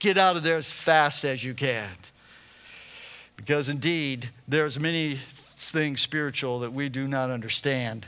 Get 0.00 0.18
out 0.18 0.36
of 0.36 0.42
there 0.42 0.56
as 0.56 0.70
fast 0.70 1.24
as 1.24 1.44
you 1.44 1.54
can. 1.54 1.90
Because 3.36 3.68
indeed, 3.68 4.30
there's 4.48 4.78
many 4.80 5.14
things 5.14 6.00
spiritual 6.00 6.60
that 6.60 6.72
we 6.72 6.88
do 6.88 7.06
not 7.06 7.30
understand 7.30 8.06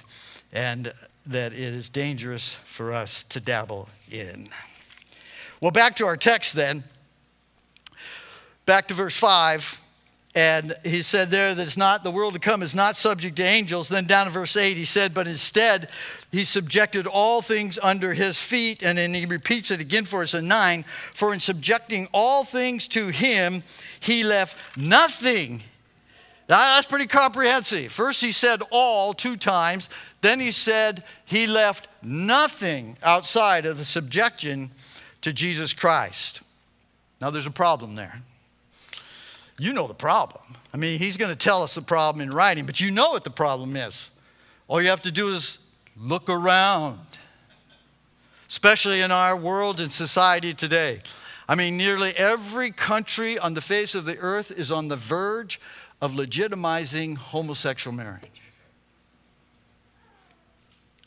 and 0.52 0.92
that 1.26 1.52
it 1.52 1.58
is 1.58 1.88
dangerous 1.88 2.54
for 2.64 2.92
us 2.92 3.24
to 3.24 3.40
dabble 3.40 3.88
in. 4.10 4.48
Well, 5.60 5.70
back 5.70 5.96
to 5.96 6.06
our 6.06 6.16
text 6.16 6.54
then. 6.54 6.84
Back 8.66 8.88
to 8.88 8.94
verse 8.94 9.16
5. 9.16 9.80
And 10.34 10.74
he 10.84 11.00
said 11.00 11.30
there 11.30 11.54
that 11.54 11.62
it's 11.62 11.78
not 11.78 12.04
the 12.04 12.10
world 12.10 12.34
to 12.34 12.38
come 12.38 12.62
is 12.62 12.74
not 12.74 12.96
subject 12.96 13.36
to 13.36 13.42
angels. 13.42 13.88
Then 13.88 14.04
down 14.04 14.26
to 14.26 14.30
verse 14.32 14.54
8, 14.54 14.76
he 14.76 14.84
said, 14.84 15.14
but 15.14 15.26
instead 15.26 15.88
he 16.30 16.44
subjected 16.44 17.06
all 17.06 17.40
things 17.40 17.78
under 17.82 18.12
his 18.12 18.42
feet. 18.42 18.82
And 18.82 18.98
then 18.98 19.14
he 19.14 19.24
repeats 19.24 19.70
it 19.70 19.80
again 19.80 20.04
for 20.04 20.22
us 20.22 20.34
in 20.34 20.46
9. 20.46 20.84
For 21.14 21.32
in 21.32 21.40
subjecting 21.40 22.06
all 22.12 22.44
things 22.44 22.86
to 22.88 23.08
him, 23.08 23.62
he 23.98 24.24
left 24.24 24.76
nothing. 24.76 25.62
That's 26.46 26.86
pretty 26.86 27.06
comprehensive. 27.06 27.90
First 27.90 28.20
he 28.20 28.32
said 28.32 28.62
all 28.70 29.12
two 29.12 29.36
times. 29.36 29.90
Then 30.20 30.38
he 30.38 30.52
said 30.52 31.02
he 31.24 31.46
left 31.46 31.88
nothing 32.02 32.96
outside 33.02 33.66
of 33.66 33.78
the 33.78 33.84
subjection 33.84 34.70
to 35.22 35.32
Jesus 35.32 35.74
Christ. 35.74 36.40
Now 37.20 37.30
there's 37.30 37.46
a 37.46 37.50
problem 37.50 37.96
there 37.96 38.22
you 39.58 39.72
know 39.72 39.86
the 39.86 39.94
problem. 39.94 40.42
I 40.72 40.76
mean, 40.76 40.98
he's 40.98 41.16
going 41.16 41.30
to 41.30 41.38
tell 41.38 41.62
us 41.62 41.74
the 41.74 41.82
problem 41.82 42.26
in 42.26 42.34
writing, 42.34 42.66
but 42.66 42.80
you 42.80 42.90
know 42.90 43.10
what 43.10 43.24
the 43.24 43.30
problem 43.30 43.76
is. 43.76 44.10
All 44.68 44.82
you 44.82 44.88
have 44.88 45.02
to 45.02 45.12
do 45.12 45.28
is 45.28 45.58
look 45.96 46.28
around, 46.28 46.98
especially 48.48 49.00
in 49.00 49.10
our 49.10 49.36
world 49.36 49.80
and 49.80 49.90
society 49.90 50.52
today. 50.52 51.00
I 51.48 51.54
mean, 51.54 51.76
nearly 51.76 52.10
every 52.16 52.72
country 52.72 53.38
on 53.38 53.54
the 53.54 53.60
face 53.60 53.94
of 53.94 54.04
the 54.04 54.18
earth 54.18 54.50
is 54.50 54.72
on 54.72 54.88
the 54.88 54.96
verge 54.96 55.60
of 56.00 56.12
legitimizing 56.12 57.16
homosexual 57.16 57.96
marriage. 57.96 58.30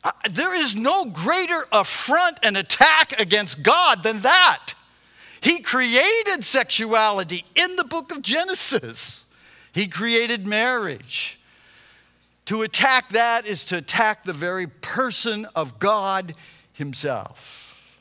Uh, 0.04 0.12
there 0.32 0.56
is 0.56 0.76
no 0.76 1.06
greater 1.06 1.68
affront 1.72 2.40
and 2.42 2.56
attack 2.56 3.20
against 3.20 3.64
God 3.64 4.02
than 4.04 4.22
that. 4.22 4.74
He 5.42 5.60
created 5.60 6.44
sexuality 6.44 7.46
in 7.56 7.76
the 7.76 7.84
book 7.84 8.12
of 8.12 8.22
Genesis. 8.22 9.26
He 9.74 9.88
created 9.88 10.48
marriage. 10.48 11.40
To 12.46 12.64
attack 12.64 13.10
that 13.10 13.46
is 13.46 13.64
to 13.66 13.78
attack 13.78 14.24
the 14.24 14.34
very 14.34 14.68
person 14.68 15.46
of 15.56 15.78
God 15.78 16.34
Himself. 16.74 18.00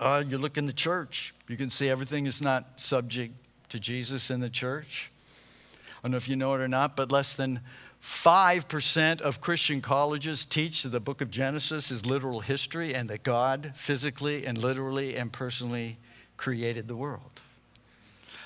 Uh, 0.00 0.24
you 0.26 0.38
look 0.38 0.56
in 0.56 0.66
the 0.66 0.72
church, 0.72 1.34
you 1.48 1.56
can 1.56 1.70
see 1.70 1.88
everything 1.88 2.26
is 2.26 2.40
not 2.40 2.80
subject 2.80 3.34
to 3.74 3.80
Jesus 3.80 4.30
in 4.30 4.38
the 4.38 4.48
church. 4.48 5.10
I 5.98 6.02
don't 6.02 6.12
know 6.12 6.16
if 6.16 6.28
you 6.28 6.36
know 6.36 6.54
it 6.54 6.60
or 6.60 6.68
not, 6.68 6.94
but 6.94 7.10
less 7.10 7.34
than 7.34 7.58
5% 8.00 9.20
of 9.20 9.40
Christian 9.40 9.80
colleges 9.80 10.44
teach 10.44 10.84
that 10.84 10.90
the 10.90 11.00
book 11.00 11.20
of 11.20 11.28
Genesis 11.28 11.90
is 11.90 12.06
literal 12.06 12.38
history 12.38 12.94
and 12.94 13.10
that 13.10 13.24
God 13.24 13.72
physically 13.74 14.46
and 14.46 14.56
literally 14.56 15.16
and 15.16 15.32
personally 15.32 15.96
created 16.36 16.86
the 16.86 16.94
world. 16.94 17.40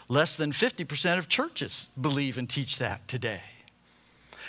Less 0.08 0.34
than 0.34 0.50
50% 0.50 1.18
of 1.18 1.28
churches 1.28 1.88
believe 2.00 2.38
and 2.38 2.48
teach 2.48 2.78
that 2.78 3.06
today. 3.06 3.42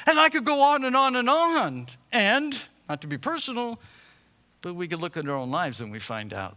And 0.06 0.18
I 0.18 0.30
could 0.30 0.46
go 0.46 0.62
on 0.62 0.86
and 0.86 0.96
on 0.96 1.18
and 1.18 1.30
on. 1.30 1.88
And, 2.14 2.58
not 2.88 3.02
to 3.02 3.08
be 3.08 3.18
personal, 3.18 3.82
but 4.62 4.76
we 4.76 4.88
could 4.88 5.02
look 5.02 5.18
at 5.18 5.28
our 5.28 5.36
own 5.36 5.52
lives 5.52 5.82
and 5.82 5.92
we 5.92 6.00
find 6.00 6.34
out 6.34 6.56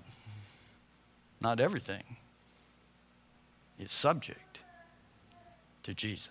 not 1.40 1.58
everything 1.58 2.04
is 3.83 3.92
subject 3.92 4.61
to 5.83 5.95
Jesus. 5.95 6.31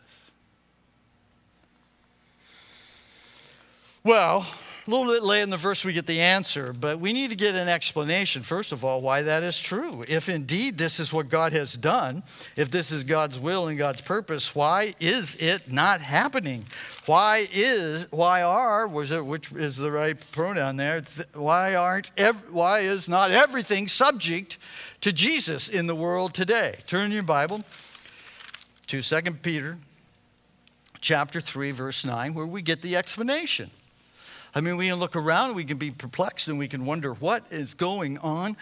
Well, 4.04 4.48
a 4.88 4.90
little 4.90 5.14
bit 5.14 5.24
late 5.24 5.44
in 5.44 5.52
the 5.52 5.58
verse 5.58 5.86
we 5.86 5.94
get 5.94 6.08
the 6.08 6.22
answer, 6.22 6.74
but 6.74 7.00
we 7.00 7.14
need 7.14 7.30
to 7.30 7.36
get 7.36 7.54
an 7.54 7.68
explanation, 7.68 8.42
first 8.42 8.72
of 8.72 8.84
all, 8.84 9.02
why 9.02 9.22
that 9.22 9.44
is 9.44 9.60
true. 9.60 10.04
If 10.08 10.28
indeed 10.28 10.80
this 10.80 11.00
is 11.00 11.14
what 11.14 11.30
God 11.30 11.54
has 11.54 11.74
done, 11.74 12.24
if 12.56 12.72
this 12.72 12.92
is 12.92 13.04
God's 13.04 13.38
will 13.38 13.68
and 13.68 13.78
God's 13.78 14.02
purpose, 14.02 14.56
why 14.56 14.96
is 15.00 15.36
it 15.36 15.72
not 15.72 16.02
happening? 16.02 16.66
Why 17.06 17.48
is, 17.54 18.08
why 18.12 18.42
are, 18.42 18.88
was 18.88 19.12
it, 19.12 19.24
which 19.24 19.52
is 19.52 19.78
the 19.78 19.92
right 19.92 20.18
pronoun 20.32 20.78
there? 20.78 21.04
Why 21.36 21.76
aren't, 21.76 22.12
why 22.50 22.80
is 22.80 23.08
not 23.08 23.30
everything 23.30 23.88
subject 23.88 24.58
to 25.02 25.12
Jesus 25.12 25.68
in 25.68 25.88
the 25.88 25.96
world 25.96 26.34
today? 26.34 26.76
Turn 26.88 27.12
your 27.12 27.24
Bible 27.24 27.64
to 28.88 29.02
2 29.02 29.22
Peter 29.42 29.78
chapter 31.02 31.42
3, 31.42 31.72
verse 31.72 32.06
9, 32.06 32.34
where 32.34 32.46
we 32.46 32.62
get 32.62 32.82
the 32.82 32.96
explanation. 32.96 33.72
I 34.54 34.62
mean, 34.62 34.78
we 34.78 34.90
can 34.90 35.00
look 35.00 35.16
around, 35.16 35.56
we 35.56 35.64
can 35.64 35.78
be 35.78 35.92
perplexed, 35.92 36.48
and 36.48 36.60
we 36.60 36.68
can 36.68 36.86
wonder 36.86 37.14
what 37.14 37.52
is 37.52 37.74
going 37.74 38.18
on. 38.20 38.58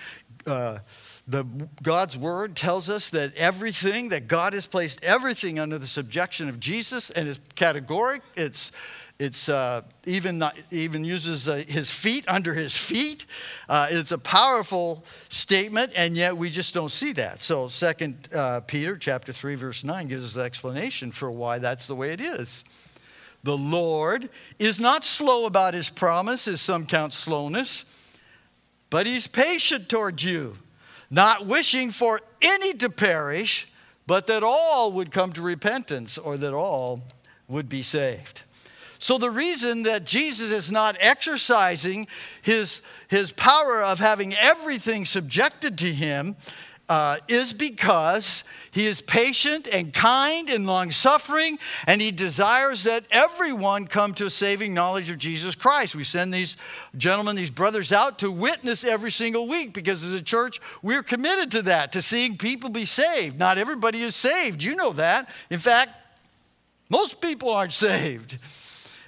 Uh, 0.47 0.79
the 1.27 1.43
God's 1.83 2.17
word 2.17 2.55
tells 2.55 2.89
us 2.89 3.09
that 3.09 3.35
everything 3.35 4.09
that 4.09 4.27
God 4.27 4.53
has 4.53 4.65
placed 4.65 5.03
everything 5.03 5.59
under 5.59 5.77
the 5.77 5.87
subjection 5.87 6.47
of 6.47 6.59
Jesus, 6.59 7.09
and 7.09 7.27
it's 7.27 7.39
categoric. 7.55 8.21
It's 8.37 8.71
it's 9.19 9.49
uh, 9.49 9.81
even 10.05 10.37
not, 10.37 10.57
even 10.71 11.03
uses 11.03 11.49
uh, 11.49 11.63
his 11.67 11.91
feet 11.91 12.23
under 12.29 12.53
his 12.53 12.75
feet. 12.75 13.25
Uh, 13.67 13.87
it's 13.91 14.13
a 14.13 14.17
powerful 14.17 15.03
statement, 15.27 15.91
and 15.93 16.15
yet 16.15 16.37
we 16.37 16.49
just 16.49 16.73
don't 16.73 16.91
see 16.91 17.11
that. 17.13 17.41
So, 17.41 17.67
Second 17.67 18.29
uh, 18.33 18.61
Peter 18.61 18.97
chapter 18.97 19.33
three 19.33 19.55
verse 19.55 19.83
nine 19.83 20.07
gives 20.07 20.23
us 20.23 20.37
an 20.37 20.43
explanation 20.43 21.11
for 21.11 21.29
why 21.29 21.59
that's 21.59 21.85
the 21.85 21.95
way 21.95 22.13
it 22.13 22.21
is. 22.21 22.63
The 23.43 23.57
Lord 23.57 24.29
is 24.57 24.79
not 24.79 25.03
slow 25.03 25.45
about 25.45 25.73
his 25.73 25.89
promise, 25.89 26.47
as 26.47 26.61
some 26.61 26.85
count 26.85 27.13
slowness, 27.13 27.85
but 28.89 29.05
he's 29.05 29.27
patient 29.27 29.89
toward 29.89 30.21
you, 30.21 30.55
not 31.09 31.45
wishing 31.45 31.91
for 31.91 32.21
any 32.41 32.73
to 32.75 32.89
perish, 32.89 33.67
but 34.07 34.27
that 34.27 34.43
all 34.43 34.93
would 34.93 35.11
come 35.11 35.33
to 35.33 35.41
repentance 35.41 36.17
or 36.17 36.37
that 36.37 36.53
all 36.53 37.03
would 37.47 37.67
be 37.67 37.81
saved. 37.81 38.43
So, 39.01 39.17
the 39.17 39.31
reason 39.31 39.83
that 39.83 40.03
Jesus 40.03 40.51
is 40.51 40.73
not 40.73 40.97
exercising 40.99 42.07
his, 42.41 42.81
his 43.07 43.31
power 43.31 43.81
of 43.81 43.99
having 43.99 44.35
everything 44.35 45.05
subjected 45.05 45.77
to 45.77 45.93
him 45.93 46.35
uh, 46.89 47.17
is 47.29 47.53
because 47.53 48.43
he 48.71 48.87
is 48.87 48.99
patient 48.99 49.69
and 49.71 49.93
kind 49.93 50.49
and 50.49 50.65
long 50.65 50.91
suffering, 50.91 51.59
and 51.87 52.01
he 52.01 52.11
desires 52.11 52.83
that 52.83 53.05
everyone 53.09 53.87
come 53.87 54.13
to 54.15 54.25
a 54.25 54.29
saving 54.29 54.73
knowledge 54.73 55.09
of 55.09 55.17
Jesus 55.17 55.55
Christ. 55.55 55.95
We 55.95 56.03
send 56.03 56.33
these 56.33 56.57
gentlemen, 56.97 57.37
these 57.37 57.51
brothers 57.51 57.93
out 57.93 58.19
to 58.19 58.29
witness 58.29 58.83
every 58.83 59.11
single 59.11 59.47
week 59.47 59.71
because 59.73 60.03
as 60.03 60.11
a 60.11 60.21
church, 60.21 60.59
we're 60.81 61.03
committed 61.03 61.51
to 61.51 61.61
that, 61.63 61.93
to 61.93 62.01
seeing 62.01 62.37
people 62.37 62.69
be 62.69 62.85
saved. 62.85 63.39
Not 63.39 63.57
everybody 63.57 64.01
is 64.01 64.15
saved. 64.15 64.61
You 64.61 64.75
know 64.75 64.91
that. 64.93 65.29
In 65.49 65.59
fact, 65.59 65.91
most 66.89 67.21
people 67.21 67.49
aren't 67.49 67.71
saved. 67.71 68.39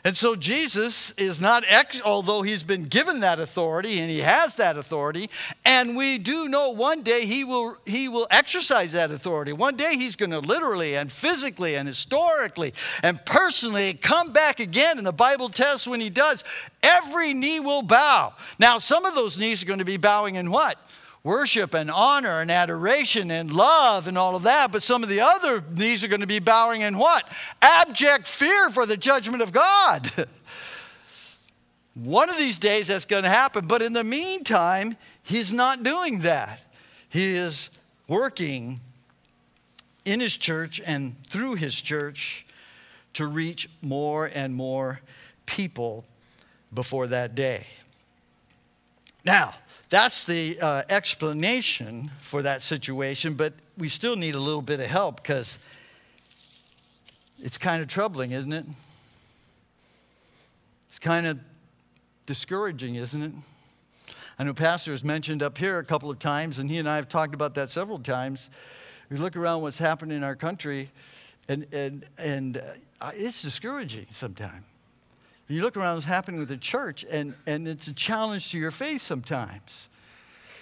And 0.03 0.17
so 0.17 0.35
Jesus 0.35 1.11
is 1.11 1.39
not, 1.39 1.63
ex- 1.67 2.01
although 2.03 2.41
he's 2.41 2.63
been 2.63 2.85
given 2.85 3.19
that 3.19 3.39
authority 3.39 3.99
and 3.99 4.09
he 4.09 4.19
has 4.19 4.55
that 4.55 4.75
authority, 4.77 5.29
and 5.63 5.95
we 5.95 6.17
do 6.17 6.47
know 6.47 6.71
one 6.71 7.03
day 7.03 7.25
he 7.25 7.43
will, 7.43 7.77
he 7.85 8.09
will 8.09 8.27
exercise 8.31 8.93
that 8.93 9.11
authority. 9.11 9.53
One 9.53 9.75
day 9.75 9.95
he's 9.95 10.15
going 10.15 10.31
to 10.31 10.39
literally 10.39 10.95
and 10.95 11.11
physically 11.11 11.75
and 11.75 11.87
historically 11.87 12.73
and 13.03 13.23
personally 13.25 13.93
come 13.93 14.33
back 14.33 14.59
again. 14.59 14.97
And 14.97 15.05
the 15.05 15.11
Bible 15.11 15.49
tells 15.49 15.87
when 15.87 16.01
he 16.01 16.09
does, 16.09 16.43
every 16.81 17.33
knee 17.33 17.59
will 17.59 17.83
bow. 17.83 18.33
Now, 18.57 18.79
some 18.79 19.05
of 19.05 19.13
those 19.13 19.37
knees 19.37 19.61
are 19.61 19.67
going 19.67 19.79
to 19.79 19.85
be 19.85 19.97
bowing 19.97 20.35
in 20.35 20.49
what? 20.49 20.79
Worship 21.23 21.73
and 21.73 21.91
honor 21.91 22.41
and 22.41 22.49
adoration 22.49 23.29
and 23.29 23.51
love 23.51 24.07
and 24.07 24.17
all 24.17 24.35
of 24.35 24.43
that. 24.43 24.71
But 24.71 24.83
some 24.83 25.03
of 25.03 25.09
the 25.09 25.21
other 25.21 25.63
knees 25.71 26.03
are 26.03 26.07
going 26.07 26.21
to 26.21 26.27
be 26.27 26.39
bowing 26.39 26.81
in 26.81 26.97
what? 26.97 27.29
Abject 27.61 28.27
fear 28.27 28.69
for 28.69 28.85
the 28.85 28.97
judgment 28.97 29.41
of 29.43 29.51
God. 29.51 30.11
One 31.93 32.29
of 32.29 32.37
these 32.37 32.57
days 32.57 32.87
that's 32.87 33.05
going 33.05 33.23
to 33.23 33.29
happen. 33.29 33.67
But 33.67 33.81
in 33.81 33.93
the 33.93 34.03
meantime, 34.03 34.95
he's 35.23 35.51
not 35.51 35.83
doing 35.83 36.19
that. 36.19 36.61
He 37.09 37.35
is 37.35 37.69
working 38.07 38.79
in 40.05 40.19
his 40.19 40.35
church 40.37 40.81
and 40.85 41.15
through 41.27 41.55
his 41.55 41.79
church 41.79 42.45
to 43.13 43.27
reach 43.27 43.69
more 43.81 44.31
and 44.33 44.55
more 44.55 45.01
people 45.45 46.05
before 46.73 47.07
that 47.07 47.35
day. 47.35 47.67
Now, 49.25 49.53
that's 49.91 50.23
the 50.23 50.57
uh, 50.61 50.83
explanation 50.87 52.11
for 52.19 52.41
that 52.43 52.61
situation, 52.61 53.33
but 53.33 53.53
we 53.77 53.89
still 53.89 54.15
need 54.15 54.35
a 54.35 54.39
little 54.39 54.61
bit 54.61 54.79
of 54.79 54.85
help 54.85 55.17
because 55.17 55.63
it's 57.43 57.57
kind 57.57 57.81
of 57.81 57.89
troubling, 57.89 58.31
isn't 58.31 58.53
it? 58.53 58.65
It's 60.87 60.97
kind 60.97 61.27
of 61.27 61.39
discouraging, 62.25 62.95
isn't 62.95 63.21
it? 63.21 63.33
I 64.39 64.45
know 64.45 64.53
Pastor 64.53 64.91
has 64.91 65.03
mentioned 65.03 65.43
up 65.43 65.57
here 65.57 65.77
a 65.77 65.83
couple 65.83 66.09
of 66.09 66.19
times, 66.19 66.57
and 66.57 66.69
he 66.69 66.77
and 66.77 66.89
I 66.89 66.95
have 66.95 67.09
talked 67.09 67.33
about 67.33 67.55
that 67.55 67.69
several 67.69 67.99
times. 67.99 68.49
We 69.09 69.17
look 69.17 69.35
around 69.35 69.61
what's 69.61 69.77
happening 69.77 70.15
in 70.15 70.23
our 70.23 70.37
country, 70.37 70.89
and, 71.49 71.67
and, 71.73 72.05
and 72.17 72.63
uh, 73.01 73.11
it's 73.13 73.41
discouraging 73.41 74.07
sometimes. 74.11 74.63
You 75.51 75.61
look 75.61 75.75
around 75.75 75.95
what's 75.95 76.05
happening 76.05 76.39
with 76.39 76.49
the 76.49 76.57
church, 76.57 77.05
and, 77.11 77.35
and 77.45 77.67
it's 77.67 77.87
a 77.87 77.93
challenge 77.93 78.51
to 78.51 78.57
your 78.57 78.71
faith 78.71 79.01
sometimes. 79.01 79.89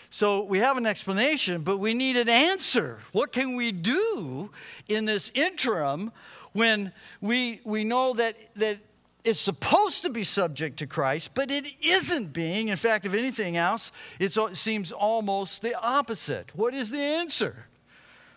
So 0.09 0.43
we 0.43 0.57
have 0.57 0.77
an 0.77 0.87
explanation, 0.87 1.61
but 1.61 1.77
we 1.77 1.93
need 1.93 2.17
an 2.17 2.29
answer. 2.29 2.97
What 3.11 3.31
can 3.31 3.55
we 3.55 3.71
do 3.71 4.49
in 4.87 5.05
this 5.05 5.31
interim 5.35 6.11
when 6.53 6.91
we, 7.21 7.61
we 7.63 7.83
know 7.83 8.13
that, 8.13 8.35
that 8.55 8.79
it's 9.23 9.39
supposed 9.39 10.01
to 10.03 10.09
be 10.09 10.23
subject 10.23 10.79
to 10.79 10.87
Christ, 10.87 11.35
but 11.35 11.51
it 11.51 11.67
isn't 11.83 12.33
being? 12.33 12.69
In 12.69 12.75
fact, 12.75 13.05
if 13.05 13.13
anything 13.13 13.57
else, 13.57 13.91
it 14.19 14.33
seems 14.57 14.91
almost 14.91 15.61
the 15.61 15.79
opposite. 15.79 16.49
What 16.55 16.73
is 16.73 16.89
the 16.89 16.97
answer? 16.97 17.67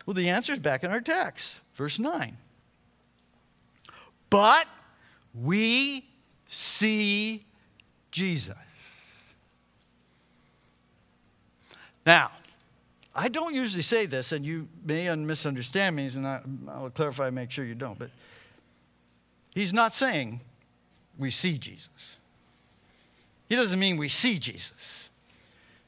Well, 0.04 0.12
the 0.12 0.28
answer 0.28 0.52
is 0.52 0.58
back 0.58 0.84
in 0.84 0.90
our 0.90 1.00
text, 1.00 1.62
verse 1.74 1.98
9. 1.98 2.36
But 4.28 4.66
we 5.34 6.04
see 6.52 7.42
Jesus. 8.10 8.54
Now, 12.04 12.30
I 13.14 13.28
don't 13.28 13.54
usually 13.54 13.82
say 13.82 14.06
this, 14.06 14.32
and 14.32 14.44
you 14.44 14.68
may 14.84 15.14
misunderstand 15.14 15.96
me, 15.96 16.06
and 16.06 16.26
I, 16.26 16.40
will 16.78 16.90
clarify 16.90 17.26
and 17.26 17.34
make 17.34 17.50
sure 17.50 17.64
you 17.64 17.74
don't, 17.74 17.98
but 17.98 18.10
he's 19.54 19.72
not 19.72 19.92
saying 19.92 20.40
we 21.18 21.30
see 21.30 21.56
Jesus. 21.56 22.16
He 23.48 23.56
doesn't 23.56 23.78
mean 23.78 23.96
we 23.96 24.08
see 24.08 24.38
Jesus. 24.38 25.08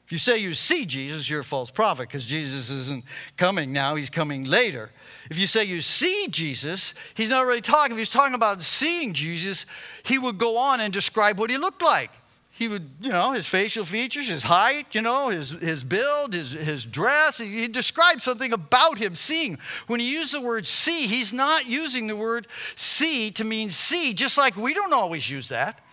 If 0.05 0.11
you 0.11 0.17
say 0.19 0.37
you 0.37 0.53
see 0.53 0.85
Jesus, 0.85 1.27
you're 1.27 1.39
a 1.39 1.43
false 1.43 1.71
prophet 1.71 2.07
because 2.07 2.25
Jesus 2.25 2.69
isn't 2.69 3.03
coming 3.37 3.73
now, 3.73 3.95
he's 3.95 4.11
coming 4.11 4.43
later. 4.43 4.91
If 5.31 5.39
you 5.39 5.47
say 5.47 5.63
you 5.63 5.81
see 5.81 6.27
Jesus, 6.29 6.93
he's 7.15 7.31
not 7.31 7.47
really 7.47 7.61
talking. 7.61 7.93
If 7.93 7.97
he's 7.97 8.11
talking 8.11 8.35
about 8.35 8.61
seeing 8.61 9.13
Jesus, 9.13 9.65
he 10.03 10.19
would 10.19 10.37
go 10.37 10.57
on 10.57 10.79
and 10.79 10.93
describe 10.93 11.39
what 11.39 11.49
he 11.49 11.57
looked 11.57 11.81
like. 11.81 12.11
He 12.51 12.67
would, 12.69 12.87
you 13.01 13.09
know, 13.09 13.33
his 13.33 13.49
facial 13.49 13.83
features, 13.83 14.29
his 14.29 14.43
height, 14.43 14.93
you 14.93 15.01
know, 15.01 15.27
his, 15.27 15.49
his 15.49 15.83
build, 15.83 16.33
his, 16.33 16.53
his 16.53 16.85
dress. 16.85 17.39
He, 17.39 17.61
he 17.61 17.67
described 17.67 18.21
something 18.21 18.53
about 18.53 18.97
him 18.97 19.13
seeing. 19.13 19.57
When 19.87 19.99
he 19.99 20.09
used 20.09 20.33
the 20.33 20.39
word 20.39 20.65
see, 20.65 21.07
he's 21.07 21.33
not 21.33 21.65
using 21.65 22.07
the 22.07 22.15
word 22.15 22.47
see 22.75 23.31
to 23.31 23.43
mean 23.43 23.71
see, 23.71 24.13
just 24.13 24.37
like 24.37 24.55
we 24.55 24.73
don't 24.73 24.93
always 24.93 25.29
use 25.29 25.49
that. 25.49 25.83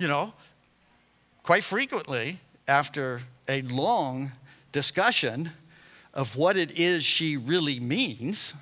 You 0.00 0.08
know, 0.08 0.32
quite 1.44 1.62
frequently, 1.62 2.40
after 2.68 3.22
a 3.48 3.62
long 3.62 4.32
discussion, 4.72 5.50
of 6.14 6.36
what 6.36 6.56
it 6.56 6.78
is 6.78 7.04
she 7.04 7.36
really 7.36 7.80
means, 7.80 8.52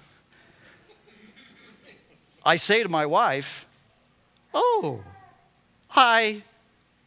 I 2.45 2.57
say 2.57 2.83
to 2.83 2.89
my 2.89 3.07
wife, 3.07 3.67
Oh, 4.55 5.03
I 5.91 6.43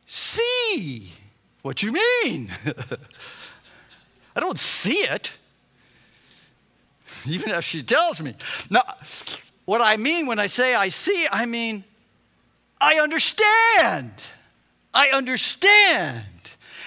see 0.06 1.14
what 1.62 1.82
you 1.82 1.92
mean. 1.92 2.52
I 4.36 4.40
don't 4.40 4.60
see 4.60 5.00
it, 5.00 5.32
even 7.26 7.52
if 7.52 7.64
she 7.64 7.82
tells 7.82 8.22
me. 8.22 8.36
Now, 8.70 8.84
what 9.66 9.82
I 9.82 9.98
mean 9.98 10.28
when 10.28 10.40
I 10.40 10.48
say 10.48 10.76
I 10.76 10.90
see, 10.90 11.28
I 11.32 11.46
mean 11.46 11.84
I 12.80 13.00
understand. 13.00 14.12
I 14.94 15.10
understand. 15.10 16.26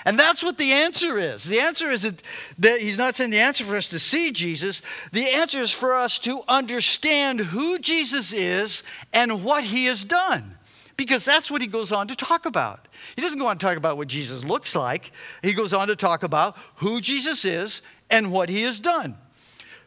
And 0.05 0.19
that's 0.19 0.43
what 0.43 0.59
the 0.59 0.73
answer 0.73 1.19
is. 1.19 1.45
The 1.45 1.61
answer 1.61 1.91
is 1.91 2.03
that, 2.03 2.23
that, 2.59 2.81
he's 2.81 2.99
not 2.99 3.15
saying 3.15 3.31
the 3.31 3.39
answer 3.39 3.65
for 3.65 3.77
us 3.77 3.89
to 3.89 3.99
see 3.99 4.31
Jesus. 4.33 4.83
The 5.13 5.31
answer 5.31 5.59
is 5.59 5.71
for 5.71 5.95
us 5.95 6.19
to 6.21 6.43
understand 6.49 7.41
who 7.41 7.79
Jesus 7.79 8.33
is 8.33 8.83
and 9.13 9.45
what 9.45 9.65
he 9.65 9.87
has 9.87 10.03
done. 10.03 10.57
Because 10.97 11.25
that's 11.25 11.51
what 11.51 11.63
he 11.63 11.67
goes 11.67 11.93
on 11.93 12.09
to 12.09 12.17
talk 12.17 12.47
about. 12.47 12.89
He 13.17 13.23
doesn't 13.23 13.39
go 13.39 13.47
on 13.47 13.59
to 13.59 13.67
talk 13.67 13.77
about 13.77 13.97
what 13.97 14.09
Jesus 14.09 14.45
looks 14.45 14.77
like, 14.77 15.13
he 15.43 15.53
goes 15.53 15.73
on 15.73 15.89
to 15.89 15.97
talk 15.97 16.23
about 16.23 16.57
who 16.77 17.01
Jesus 17.01 17.45
is 17.45 17.83
and 18.11 18.31
what 18.31 18.49
he 18.49 18.63
has 18.63 18.79
done. 18.79 19.17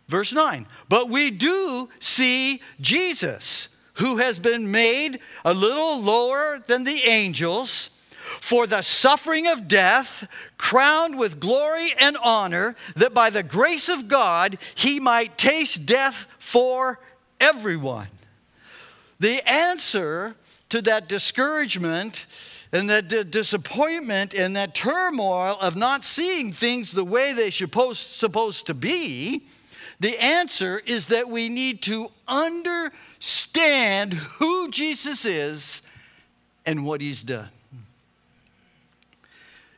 Verse 0.08 0.34
9, 0.34 0.67
but 0.88 1.10
we 1.10 1.32
do 1.32 1.89
see 1.99 2.62
Jesus, 2.80 3.69
who 3.93 4.17
has 4.17 4.38
been 4.38 4.69
made 4.71 5.19
a 5.43 5.54
little 5.54 5.99
lower 5.99 6.63
than 6.67 6.84
the 6.84 7.01
angels 7.08 7.89
for 8.42 8.68
the 8.68 8.82
suffering 8.82 9.48
of 9.48 9.68
death, 9.68 10.28
crowned 10.58 11.18
with 11.18 11.40
glory 11.40 11.94
and 12.00 12.18
honor, 12.22 12.76
that 12.96 13.14
by 13.14 13.30
the 13.30 13.44
grace 13.44 13.90
of 13.90 14.08
God 14.08 14.58
he 14.74 15.00
might 15.00 15.38
taste 15.38 15.86
death 15.86 16.28
for 16.40 17.00
everyone. 17.40 18.08
The 19.20 19.48
answer 19.50 20.36
to 20.70 20.82
that 20.84 21.08
discouragement 21.08 22.26
and 22.72 22.90
that 22.90 23.08
d- 23.08 23.24
disappointment 23.24 24.34
and 24.34 24.56
that 24.56 24.76
turmoil 24.76 25.58
of 25.62 25.76
not 25.76 26.04
seeing 26.04 26.52
things 26.52 26.92
the 26.92 27.06
way 27.06 27.32
they 27.34 27.52
supposed, 27.52 28.00
supposed 28.00 28.66
to 28.66 28.74
be, 28.74 29.44
the 30.00 30.22
answer 30.22 30.82
is 30.86 31.08
that 31.08 31.30
we 31.30 31.48
need 31.48 31.82
to 31.84 32.12
understand 32.28 34.14
who 34.14 34.70
Jesus 34.70 35.24
is 35.24 35.82
and 36.66 36.86
what 36.86 37.00
he's 37.00 37.24
done. 37.24 37.50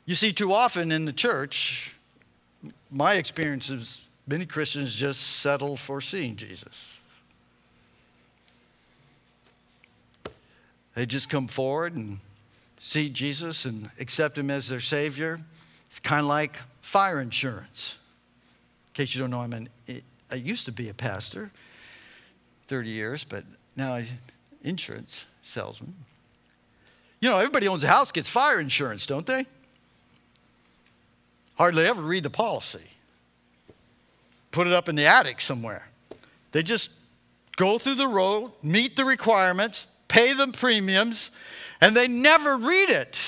You 0.08 0.16
see, 0.16 0.32
too 0.32 0.54
often 0.54 0.94
in 0.94 1.04
the 1.04 1.12
church, 1.12 1.94
my 2.90 3.16
experience 3.16 3.70
is 3.70 4.00
many 4.26 4.46
Christians 4.46 4.96
just 4.96 5.22
settle 5.22 5.76
for 5.76 6.00
seeing 6.00 6.38
Jesus. 6.38 7.00
They 10.96 11.06
just 11.06 11.30
come 11.30 11.48
forward 11.48 11.98
and 11.98 12.20
see 12.80 13.10
Jesus 13.10 13.66
and 13.66 13.90
accept 14.00 14.38
him 14.38 14.50
as 14.50 14.70
their 14.70 14.80
Savior. 14.80 15.42
It's 15.88 16.00
kind 16.00 16.22
of 16.22 16.28
like 16.28 16.58
fire 16.82 17.20
insurance. 17.20 17.98
In 18.88 18.94
case 18.94 19.14
you 19.14 19.20
don't 19.20 19.30
know, 19.30 19.42
I'm 19.42 19.52
an, 19.52 19.70
I 20.32 20.36
used 20.36 20.64
to 20.66 20.72
be 20.72 20.88
a 20.88 20.94
pastor, 20.94 21.52
30 22.68 22.90
years, 22.90 23.26
but 23.26 23.44
now 23.76 23.96
I'm 23.96 24.08
insurance 24.64 25.26
salesman. 25.44 25.94
You 27.20 27.30
know, 27.30 27.38
everybody 27.38 27.68
owns 27.68 27.84
a 27.84 27.90
house 27.90 28.14
gets 28.14 28.30
fire 28.30 28.62
insurance, 28.62 29.06
don't 29.06 29.26
they? 29.26 29.46
Hardly 31.58 31.86
ever 31.86 32.02
read 32.02 32.24
the 32.24 32.30
policy, 32.30 32.84
put 34.52 34.68
it 34.68 34.74
up 34.74 34.88
in 34.88 34.96
the 34.96 35.06
attic 35.06 35.42
somewhere. 35.42 35.88
They 36.52 36.64
just 36.64 36.92
go 37.56 37.78
through 37.78 37.96
the 37.96 38.08
road, 38.08 38.52
meet 38.64 38.96
the 38.96 39.06
requirements, 39.06 39.88
pay 40.08 40.34
the 40.34 40.48
premiums, 40.48 41.32
and 41.82 41.96
they 41.96 42.08
never 42.08 42.58
read 42.58 42.90
it. 42.90 43.20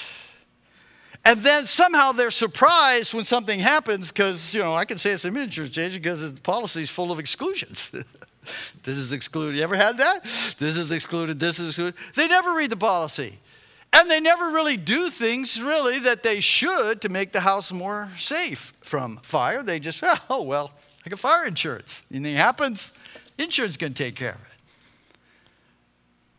And 1.26 1.42
then 1.42 1.66
somehow 1.66 2.14
they're 2.14 2.32
surprised 2.32 3.14
when 3.14 3.26
something 3.26 3.60
happens 3.60 4.10
because, 4.10 4.54
you 4.54 4.62
know, 4.62 4.74
I 4.74 4.86
can 4.86 4.98
say 4.98 5.12
it's 5.12 5.26
an 5.26 5.36
insurance 5.36 5.78
agent 5.78 6.02
because 6.02 6.34
the 6.34 6.42
policy 6.42 6.84
is 6.84 6.90
full 6.90 7.12
of 7.12 7.20
exclusions. 7.20 7.92
this 8.84 8.98
is 8.98 9.12
excluded. 9.12 9.58
You 9.58 9.64
ever 9.64 9.76
had 9.76 9.98
that? 9.98 10.24
This 10.58 10.78
is 10.78 10.92
excluded. 10.92 11.40
This 11.40 11.60
is 11.60 11.70
excluded. 11.70 11.96
They 12.16 12.28
never 12.28 12.56
read 12.56 12.70
the 12.70 12.78
policy. 12.78 13.38
And 13.92 14.10
they 14.10 14.20
never 14.20 14.52
really 14.52 14.78
do 14.78 15.10
things 15.10 15.62
really 15.62 16.00
that 16.00 16.24
they 16.24 16.40
should 16.40 17.02
to 17.02 17.10
make 17.10 17.32
the 17.32 17.42
house 17.42 17.72
more 17.72 18.12
safe 18.18 18.74
from 18.82 19.18
fire. 19.24 19.64
They 19.64 19.80
just, 19.80 20.04
oh, 20.30 20.44
well, 20.44 20.72
like 21.06 21.14
a 21.14 21.18
fire 21.18 21.46
insurance. 21.46 22.04
Anything 22.12 22.36
happens, 22.36 22.94
insurance 23.38 23.78
can 23.78 23.94
take 23.94 24.16
care 24.16 24.32
of 24.32 24.42
it. 24.42 24.64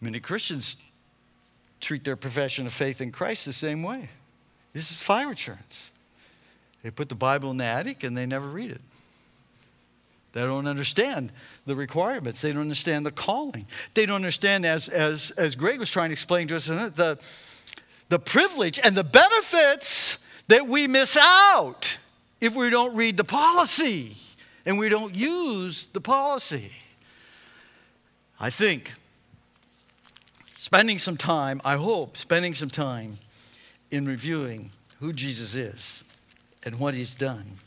Many 0.00 0.20
Christians 0.20 0.76
treat 1.80 2.04
their 2.04 2.16
profession 2.16 2.66
of 2.66 2.72
faith 2.72 3.00
in 3.00 3.10
Christ 3.10 3.46
the 3.46 3.52
same 3.52 3.82
way. 3.82 4.10
This 4.72 4.90
is 4.90 5.02
fire 5.02 5.30
insurance. 5.30 5.90
They 6.82 6.90
put 6.90 7.08
the 7.08 7.14
Bible 7.14 7.50
in 7.50 7.56
the 7.56 7.64
attic 7.64 8.04
and 8.04 8.16
they 8.16 8.26
never 8.26 8.48
read 8.48 8.70
it. 8.70 8.80
They 10.33 10.43
don't 10.43 10.66
understand 10.66 11.33
the 11.66 11.75
requirements. 11.75 12.40
They 12.40 12.53
don't 12.53 12.62
understand 12.62 13.05
the 13.05 13.11
calling. 13.11 13.66
They 13.95 14.07
don't 14.07 14.16
understand, 14.16 14.64
as, 14.64 14.88
as, 14.88 15.33
as 15.33 15.57
Greg 15.57 15.79
was 15.79 15.90
trying 15.90 16.11
to 16.11 16.12
explain 16.12 16.47
to 16.49 16.57
us, 16.57 16.71
uh, 16.71 16.90
the, 16.95 17.19
the 18.09 18.19
privilege 18.19 18.79
and 18.83 18.97
the 18.97 19.05
benefits 19.05 20.19
that 20.47 20.69
we 20.69 20.87
miss 20.87 21.16
out 21.21 21.99
if 22.40 22.55
we 22.55 22.71
don't 22.71 22.95
read 22.95 23.16
the 23.16 23.25
policy 23.25 24.16
and 24.64 24.79
we 24.79 24.88
don't 24.88 25.14
use 25.16 25.87
the 25.87 26.01
policy. 26.01 26.73
I 28.38 28.51
think 28.51 28.93
spending 30.57 30.99
some 30.99 31.16
time, 31.16 31.61
I 31.64 31.77
hope, 31.77 32.16
spending 32.16 32.55
some 32.55 32.71
time 32.71 33.19
in 33.90 34.07
reviewing 34.07 34.71
who 35.01 35.12
Jesus 35.12 35.55
is 35.57 36.05
and 36.64 36.79
what 36.79 36.95
he's 36.95 37.14
done 37.14 37.59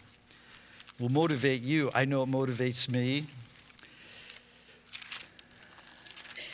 will 1.03 1.11
motivate 1.11 1.61
you. 1.61 1.91
I 1.93 2.05
know 2.05 2.23
it 2.23 2.31
motivates 2.31 2.87
me. 2.87 3.25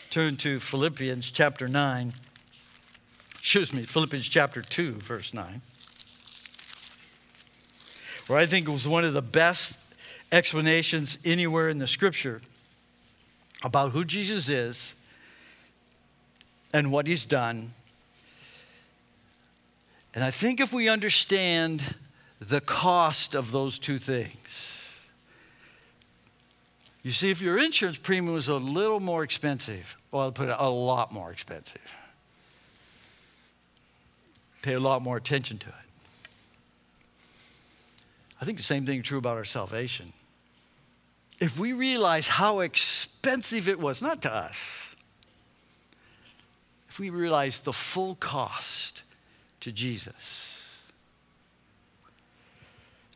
Turn 0.10 0.38
to 0.38 0.60
Philippians 0.60 1.30
chapter 1.30 1.68
9. 1.68 2.14
Excuse 3.36 3.72
me, 3.72 3.84
Philippians 3.84 4.28
chapter 4.28 4.64
2, 4.64 4.94
verse 4.94 5.36
9. 5.36 5.62
Where 8.26 8.40
I 8.40 8.48
think 8.48 8.68
it 8.68 8.72
was 8.72 8.88
one 8.88 9.06
of 9.06 9.14
the 9.14 9.22
best 9.22 9.78
explanations 10.32 11.20
anywhere 11.24 11.70
in 11.70 11.78
the 11.78 11.86
scripture 11.86 12.42
about 13.62 13.92
who 13.92 14.04
Jesus 14.04 14.50
is 14.50 14.96
and 16.74 16.92
what 16.92 17.06
he's 17.06 17.24
done. 17.24 17.72
And 20.16 20.24
I 20.24 20.32
think 20.32 20.60
if 20.60 20.74
we 20.74 20.90
understand 20.90 21.94
the 22.40 22.62
cost 22.62 23.36
of 23.36 23.52
those 23.52 23.80
two 23.80 24.00
things, 24.00 24.76
you 27.04 27.12
see, 27.12 27.30
if 27.32 27.42
your 27.42 27.58
insurance 27.58 27.98
premium 27.98 28.34
was 28.34 28.50
a 28.50 28.56
little 28.56 29.00
more 29.00 29.24
expensive, 29.24 29.98
well, 30.12 30.24
I'll 30.24 30.32
put 30.32 30.50
it 30.50 30.56
a 30.58 30.70
lot 30.70 31.12
more 31.12 31.32
expensive. 31.32 31.96
Pay 34.62 34.74
a 34.74 34.80
lot 34.80 35.02
more 35.02 35.16
attention 35.16 35.58
to 35.60 35.70
it. 35.70 35.74
I 38.42 38.46
think 38.46 38.58
the 38.58 38.64
same 38.64 38.86
thing 38.86 39.00
is 39.00 39.06
true 39.06 39.18
about 39.18 39.38
our 39.38 39.46
salvation 39.46 40.14
if 41.40 41.58
we 41.58 41.74
realize 41.74 42.28
how 42.28 42.60
expensive 42.60 43.70
it 43.70 43.80
was, 43.80 44.02
not 44.02 44.22
to 44.24 44.34
us, 44.34 44.96
if 46.90 47.00
we 47.00 47.10
realize 47.10 47.62
the 47.62 47.74
full 47.74 48.16
cost 48.16 49.04
to 49.62 49.72
Jesus, 49.72 50.59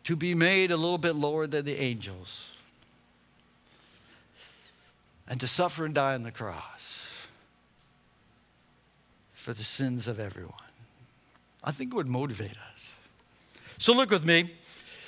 to 0.04 0.16
be 0.16 0.36
made 0.36 0.72
a 0.72 0.78
little 0.78 0.98
bit 0.98 1.16
lower 1.16 1.48
than 1.48 1.66
the 1.66 1.80
angels, 1.80 2.50
and 5.28 5.40
to 5.40 5.48
suffer 5.48 5.86
and 5.86 5.96
die 5.96 6.14
on 6.14 6.24
the 6.24 6.32
cross 6.32 7.28
for 9.34 9.54
the 9.54 9.64
sins 9.64 10.08
of 10.08 10.20
everyone. 10.20 10.54
I 11.64 11.72
think 11.72 11.94
it 11.94 11.96
would 11.96 12.08
motivate 12.08 12.58
us. 12.74 12.96
So 13.78 13.94
look 13.94 14.10
with 14.10 14.26
me, 14.26 14.52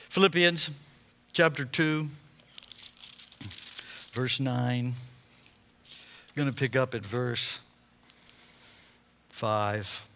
Philippians 0.10 0.70
chapter 1.34 1.66
2 1.66 2.10
verse 4.16 4.40
9. 4.40 4.86
I'm 4.86 4.94
going 6.36 6.48
to 6.48 6.56
pick 6.56 6.78
up 6.78 6.96
at 6.96 7.06
verse 7.06 7.60
5. 9.30 10.10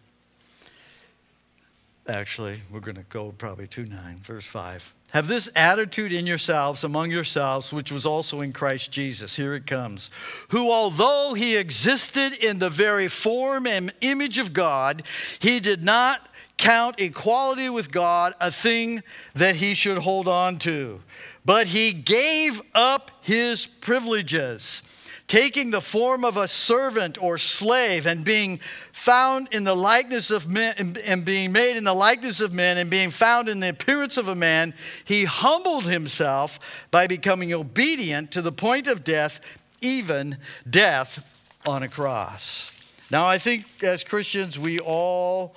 Actually, 2.09 2.61
we're 2.71 2.79
going 2.79 2.95
to 2.95 3.03
go 3.03 3.31
probably 3.37 3.67
to 3.67 3.85
9, 3.85 4.21
verse 4.23 4.45
5. 4.45 4.93
Have 5.11 5.27
this 5.27 5.49
attitude 5.55 6.11
in 6.11 6.27
yourselves, 6.27 6.83
among 6.83 7.11
yourselves, 7.11 7.71
which 7.71 7.91
was 7.91 8.05
also 8.05 8.41
in 8.41 8.51
Christ 8.51 8.91
Jesus. 8.91 9.35
Here 9.35 9.53
it 9.53 9.67
comes. 9.67 10.09
Who, 10.49 10.71
although 10.71 11.33
he 11.35 11.55
existed 11.55 12.33
in 12.33 12.59
the 12.59 12.69
very 12.69 13.07
form 13.07 13.65
and 13.67 13.93
image 14.01 14.37
of 14.37 14.53
God, 14.53 15.03
he 15.39 15.59
did 15.59 15.83
not 15.83 16.27
count 16.57 16.99
equality 16.99 17.69
with 17.69 17.91
God 17.91 18.33
a 18.41 18.51
thing 18.51 19.03
that 19.33 19.55
he 19.55 19.73
should 19.73 19.99
hold 19.99 20.27
on 20.27 20.59
to 20.59 21.01
but 21.49 21.65
he 21.65 21.91
gave 21.93 22.61
up 22.75 23.09
his 23.21 23.65
privileges, 23.65 24.83
taking 25.29 25.69
the 25.69 25.79
form 25.79 26.25
of 26.25 26.35
a 26.35 26.47
servant 26.47 27.21
or 27.21 27.37
slave, 27.37 28.07
and 28.07 28.25
being 28.25 28.59
found 28.91 29.47
in 29.51 29.63
the 29.63 29.75
likeness 29.75 30.31
of 30.31 30.49
men, 30.49 30.97
and 31.05 31.23
being 31.23 31.51
made 31.51 31.77
in 31.77 31.83
the 31.83 31.93
likeness 31.93 32.41
of 32.41 32.51
men, 32.51 32.77
and 32.77 32.89
being 32.89 33.11
found 33.11 33.47
in 33.47 33.59
the 33.59 33.69
appearance 33.69 34.17
of 34.17 34.27
a 34.27 34.35
man, 34.35 34.73
he 35.05 35.25
humbled 35.25 35.85
himself 35.85 36.87
by 36.89 37.05
becoming 37.05 37.53
obedient 37.53 38.31
to 38.31 38.41
the 38.41 38.51
point 38.51 38.87
of 38.87 39.03
death, 39.03 39.39
even 39.81 40.35
death 40.67 41.59
on 41.67 41.83
a 41.83 41.87
cross. 41.87 42.75
Now, 43.11 43.27
I 43.27 43.37
think 43.37 43.65
as 43.83 44.03
Christians, 44.03 44.57
we 44.57 44.79
all 44.79 45.55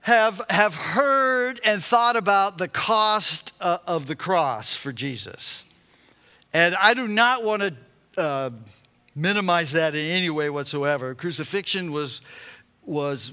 have, 0.00 0.40
have 0.48 0.74
heard 0.74 1.60
and 1.62 1.84
thought 1.84 2.16
about 2.16 2.56
the 2.56 2.68
cost 2.68 3.52
uh, 3.60 3.78
of 3.86 4.06
the 4.06 4.16
cross 4.16 4.74
for 4.74 4.90
Jesus. 4.90 5.65
And 6.56 6.74
I 6.74 6.94
do 6.94 7.06
not 7.06 7.44
want 7.44 7.60
to 7.60 7.74
uh, 8.16 8.50
minimize 9.14 9.72
that 9.72 9.94
in 9.94 10.06
any 10.06 10.30
way 10.30 10.48
whatsoever. 10.48 11.14
Crucifixion 11.14 11.92
was, 11.92 12.22
was 12.82 13.30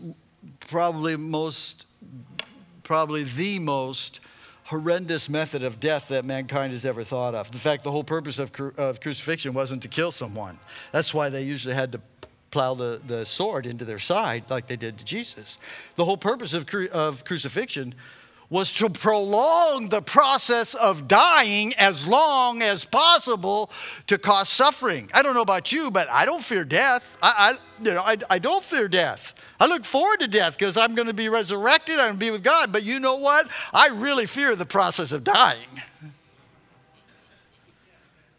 probably 0.59 1.15
most, 1.15 1.85
probably 2.83 3.23
the 3.23 3.59
most 3.59 4.19
horrendous 4.65 5.29
method 5.29 5.63
of 5.63 5.79
death 5.79 6.09
that 6.09 6.25
mankind 6.25 6.73
has 6.73 6.85
ever 6.85 7.01
thought 7.01 7.33
of. 7.33 7.47
In 7.47 7.59
fact, 7.59 7.83
the 7.83 7.91
whole 7.91 8.03
purpose 8.03 8.39
of, 8.39 8.51
cru- 8.51 8.73
of 8.77 8.99
crucifixion 8.99 9.53
wasn't 9.53 9.81
to 9.83 9.87
kill 9.87 10.11
someone. 10.11 10.59
That's 10.91 11.13
why 11.13 11.29
they 11.29 11.43
usually 11.43 11.75
had 11.75 11.93
to 11.93 12.01
plow 12.51 12.73
the, 12.73 12.99
the 13.07 13.25
sword 13.25 13.65
into 13.65 13.85
their 13.85 13.99
side 13.99 14.43
like 14.49 14.67
they 14.67 14.75
did 14.75 14.97
to 14.97 15.05
Jesus. 15.05 15.59
The 15.95 16.03
whole 16.03 16.17
purpose 16.17 16.53
of, 16.53 16.65
cru- 16.65 16.89
of 16.89 17.23
crucifixion 17.23 17.95
was 18.53 18.71
to 18.73 18.89
prolong 18.89 19.89
the 19.89 20.01
process 20.01 20.75
of 20.75 21.07
dying 21.07 21.73
as 21.73 22.05
long 22.05 22.61
as 22.61 22.85
possible 22.85 23.71
to 24.05 24.17
cause 24.17 24.47
suffering. 24.47 25.09
I 25.13 25.23
don't 25.23 25.33
know 25.33 25.41
about 25.41 25.71
you, 25.71 25.89
but 25.89 26.07
I 26.09 26.25
don't 26.25 26.43
fear 26.43 26.63
death. 26.63 27.17
I, 27.21 27.33
I 27.49 27.83
you 27.83 27.93
know, 27.93 28.01
I, 28.01 28.17
I 28.29 28.37
don't 28.37 28.63
fear 28.63 28.87
death. 28.87 29.33
I 29.59 29.65
look 29.65 29.83
forward 29.83 30.19
to 30.19 30.27
death 30.27 30.57
because 30.57 30.77
I'm 30.77 30.93
going 30.93 31.07
to 31.07 31.13
be 31.13 31.29
resurrected. 31.29 31.95
I'm 31.95 32.05
going 32.05 32.13
to 32.13 32.19
be 32.19 32.31
with 32.31 32.43
God. 32.43 32.71
But 32.71 32.83
you 32.83 32.99
know 32.99 33.15
what? 33.15 33.49
I 33.73 33.87
really 33.87 34.27
fear 34.27 34.55
the 34.55 34.65
process 34.65 35.11
of 35.11 35.23
dying. 35.23 35.81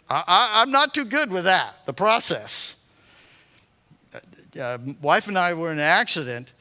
I, 0.08 0.62
I'm 0.62 0.70
not 0.70 0.94
too 0.94 1.04
good 1.04 1.30
with 1.30 1.44
that, 1.44 1.84
the 1.86 1.94
process 1.94 2.76
uh, 4.60 4.78
wife 5.00 5.28
and 5.28 5.38
I 5.38 5.54
were 5.54 5.72
in 5.72 5.78
an 5.78 5.84
accident, 5.84 6.52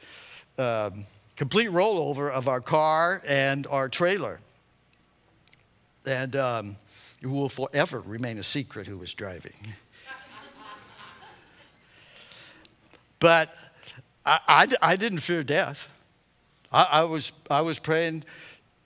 uh, 0.58 0.90
complete 1.36 1.70
rollover 1.70 2.30
of 2.30 2.48
our 2.48 2.60
car 2.60 3.22
and 3.26 3.66
our 3.68 3.88
trailer. 3.88 4.40
And 6.06 6.36
um, 6.36 6.76
it 7.20 7.26
will 7.26 7.48
forever 7.48 8.00
remain 8.00 8.38
a 8.38 8.42
secret 8.42 8.86
who 8.86 8.98
was 8.98 9.14
driving. 9.14 9.54
but 13.18 13.54
I, 14.24 14.38
I, 14.46 14.68
I, 14.82 14.96
didn't 14.96 15.20
fear 15.20 15.42
death. 15.42 15.88
I, 16.70 16.82
I, 16.82 17.04
was, 17.04 17.32
I 17.50 17.62
was 17.62 17.78
praying 17.78 18.24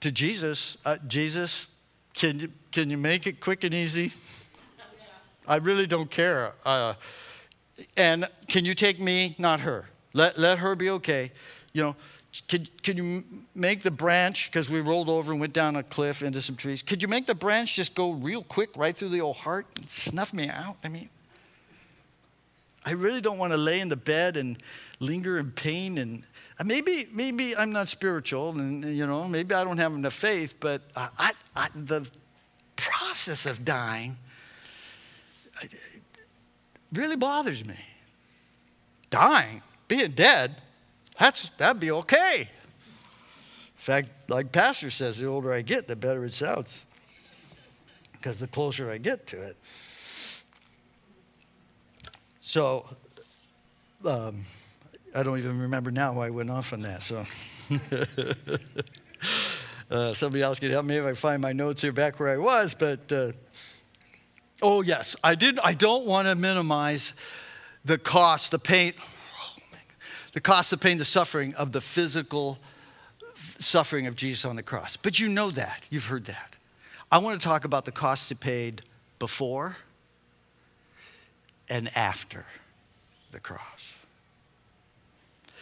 to 0.01 0.11
Jesus 0.11 0.77
uh, 0.85 0.97
Jesus, 1.07 1.67
can 2.13 2.39
you, 2.39 2.51
can 2.71 2.89
you 2.89 2.97
make 2.97 3.27
it 3.27 3.39
quick 3.39 3.63
and 3.63 3.73
easy? 3.73 4.13
I 5.47 5.57
really 5.57 5.87
don't 5.87 6.09
care. 6.09 6.53
Uh, 6.65 6.93
and 7.97 8.27
can 8.47 8.65
you 8.65 8.75
take 8.75 8.99
me, 8.99 9.35
not 9.39 9.61
her? 9.61 9.89
Let, 10.13 10.37
let 10.37 10.59
her 10.59 10.75
be 10.75 10.89
okay. 10.91 11.31
You 11.73 11.83
know, 11.83 11.95
could, 12.47 12.83
could 12.83 12.97
you 12.97 13.23
make 13.55 13.81
the 13.81 13.91
branch, 13.91 14.51
because 14.51 14.69
we 14.69 14.81
rolled 14.81 15.09
over 15.09 15.31
and 15.31 15.41
went 15.41 15.53
down 15.53 15.75
a 15.75 15.83
cliff 15.83 16.21
into 16.21 16.41
some 16.41 16.55
trees, 16.55 16.81
could 16.81 17.01
you 17.01 17.07
make 17.07 17.25
the 17.25 17.35
branch 17.35 17.75
just 17.75 17.95
go 17.95 18.11
real 18.11 18.43
quick 18.43 18.69
right 18.77 18.95
through 18.95 19.09
the 19.09 19.21
old 19.21 19.37
heart 19.37 19.65
and 19.77 19.87
snuff 19.87 20.33
me 20.33 20.47
out? 20.47 20.77
I 20.83 20.89
mean, 20.89 21.09
I 22.85 22.91
really 22.91 23.21
don't 23.21 23.37
want 23.37 23.53
to 23.53 23.57
lay 23.57 23.79
in 23.79 23.89
the 23.89 23.97
bed 23.97 24.37
and 24.37 24.61
linger 24.99 25.37
in 25.37 25.51
pain 25.51 25.97
and 25.97 26.23
uh, 26.59 26.63
maybe 26.63 27.07
maybe 27.13 27.55
I'm 27.55 27.71
not 27.71 27.87
spiritual 27.87 28.49
and 28.49 28.83
you 28.83 29.07
know 29.07 29.27
maybe 29.27 29.55
I 29.55 29.63
don't 29.63 29.77
have 29.77 29.93
enough 29.93 30.13
faith 30.13 30.55
but 30.59 30.81
I, 30.95 31.31
I, 31.55 31.69
the 31.73 32.09
process 32.75 33.45
of 33.45 33.63
dying 33.63 34.17
really 36.91 37.15
bothers 37.15 37.65
me. 37.65 37.77
Dying, 39.09 39.61
being 39.87 40.11
dead, 40.11 40.61
that's, 41.19 41.49
that'd 41.57 41.79
be 41.79 41.91
okay. 41.91 42.41
In 42.41 42.47
fact, 43.77 44.09
like 44.29 44.51
Pastor 44.51 44.89
says, 44.89 45.19
the 45.19 45.27
older 45.27 45.53
I 45.53 45.61
get, 45.61 45.87
the 45.87 45.95
better 45.95 46.25
it 46.25 46.33
sounds. 46.33 46.85
Because 48.13 48.39
the 48.39 48.47
closer 48.47 48.91
I 48.91 48.97
get 48.97 49.27
to 49.27 49.41
it. 49.41 49.57
So, 52.39 52.85
um, 54.05 54.45
I 55.15 55.23
don't 55.23 55.37
even 55.37 55.59
remember 55.59 55.91
now 55.91 56.13
why 56.13 56.27
I 56.27 56.29
went 56.29 56.49
off 56.49 56.73
on 56.73 56.81
that. 56.81 57.01
So, 57.01 57.23
Uh, 59.89 60.13
somebody 60.13 60.43
else 60.43 60.59
can 60.59 60.69
help 60.69 60.85
me 60.85 60.97
if 60.97 61.05
I 61.05 61.13
find 61.13 61.41
my 61.41 61.51
notes 61.51 61.81
here 61.81 61.91
back 61.91 62.19
where 62.19 62.29
I 62.29 62.37
was, 62.37 62.75
but 62.75 63.11
uh, 63.11 63.31
oh 64.61 64.83
yes, 64.83 65.15
I 65.23 65.33
did. 65.33 65.57
I 65.63 65.73
don't 65.73 66.05
want 66.05 66.27
to 66.27 66.35
minimize 66.35 67.13
the 67.83 67.97
cost, 67.97 68.51
the 68.51 68.59
pain, 68.59 68.93
the 70.33 70.41
cost, 70.41 70.69
the 70.71 70.77
pain, 70.77 70.97
the 70.97 71.05
suffering 71.05 71.53
of 71.55 71.71
the 71.71 71.81
physical 71.81 72.59
suffering 73.57 74.07
of 74.07 74.15
Jesus 74.15 74.45
on 74.45 74.55
the 74.55 74.63
cross. 74.63 74.97
But 74.97 75.19
you 75.19 75.29
know 75.29 75.51
that. 75.51 75.87
You've 75.89 76.05
heard 76.05 76.25
that. 76.25 76.57
I 77.11 77.17
want 77.17 77.41
to 77.41 77.47
talk 77.47 77.65
about 77.65 77.85
the 77.85 77.91
cost 77.91 78.29
he 78.29 78.35
paid 78.35 78.81
before 79.17 79.77
and 81.69 81.95
after 81.95 82.45
the 83.31 83.39
cross. 83.39 83.95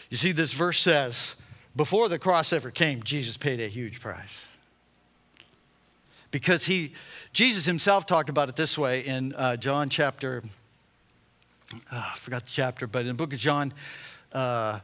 You 0.09 0.17
see, 0.17 0.31
this 0.31 0.53
verse 0.53 0.79
says, 0.79 1.35
before 1.75 2.09
the 2.09 2.19
cross 2.19 2.53
ever 2.53 2.71
came, 2.71 3.03
Jesus 3.03 3.37
paid 3.37 3.59
a 3.59 3.67
huge 3.67 3.99
price. 3.99 4.47
Because 6.31 6.65
he, 6.65 6.93
Jesus 7.33 7.65
himself 7.65 8.05
talked 8.05 8.29
about 8.29 8.49
it 8.49 8.55
this 8.55 8.77
way 8.77 9.01
in 9.01 9.33
uh, 9.33 9.57
John 9.57 9.89
chapter, 9.89 10.43
oh, 11.73 11.77
I 11.91 12.17
forgot 12.17 12.45
the 12.45 12.51
chapter, 12.51 12.87
but 12.87 13.01
in 13.01 13.07
the 13.07 13.13
book 13.13 13.33
of 13.33 13.39
John, 13.39 13.73
uh, 14.33 14.79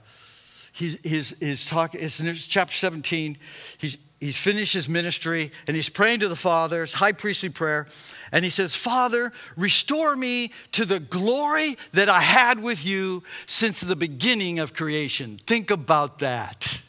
he's, 0.74 0.98
his, 1.04 1.36
his 1.40 1.66
talk, 1.66 1.96
it's 1.96 2.20
in 2.20 2.34
chapter 2.36 2.76
17, 2.76 3.38
he's, 3.78 3.98
he's 4.20 4.38
finished 4.38 4.74
his 4.74 4.90
ministry 4.90 5.52
and 5.68 5.76
he's 5.76 5.90
praying 5.90 6.20
to 6.22 6.28
the 6.28 6.36
Father, 6.36 6.82
his 6.82 6.94
high 6.94 7.12
priestly 7.12 7.50
prayer, 7.50 7.88
and 8.32 8.44
he 8.44 8.50
says, 8.50 8.76
Father, 8.76 9.32
restore 9.56 10.16
me 10.16 10.52
to 10.72 10.86
the 10.86 11.00
glory 11.00 11.78
that 11.94 12.10
I 12.10 12.22
had 12.22 12.60
with 12.60 12.86
you 12.86 13.24
since 13.46 13.82
the 13.82 13.96
beginning 13.96 14.60
of 14.60 14.74
creation. 14.74 15.40
Think 15.46 15.72
about 15.72 16.20
that. 16.20 16.80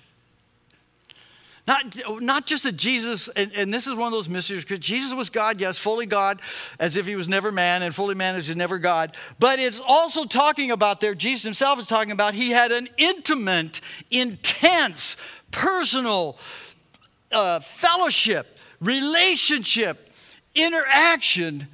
Not, 1.66 1.96
not 2.20 2.46
just 2.46 2.64
that 2.64 2.77
Jesus, 2.77 3.29
and, 3.29 3.50
and 3.57 3.72
this 3.72 3.87
is 3.87 3.96
one 3.96 4.07
of 4.07 4.12
those 4.12 4.29
mysteries, 4.29 4.64
because 4.64 4.81
Jesus 4.81 5.14
was 5.14 5.31
God, 5.31 5.61
yes, 5.61 5.79
fully 5.79 6.05
God, 6.05 6.40
as 6.79 6.98
if 6.98 7.07
he 7.07 7.16
was 7.16 7.27
never 7.27 7.50
man, 7.50 7.83
and 7.83 7.94
fully 7.94 8.14
man 8.14 8.35
as 8.35 8.48
was 8.48 8.57
never 8.57 8.79
God. 8.79 9.16
But 9.38 9.59
it's 9.59 9.81
also 9.81 10.24
talking 10.24 10.70
about 10.70 11.00
there, 11.00 11.14
Jesus 11.14 11.42
himself 11.42 11.79
is 11.79 11.87
talking 11.87 12.12
about 12.12 12.35
he 12.35 12.50
had 12.50 12.70
an 12.70 12.88
intimate, 12.98 13.81
intense, 14.11 15.16
personal 15.50 16.37
uh, 17.33 17.61
fellowship, 17.61 18.59
relationship, 18.81 20.11
interaction 20.55 21.66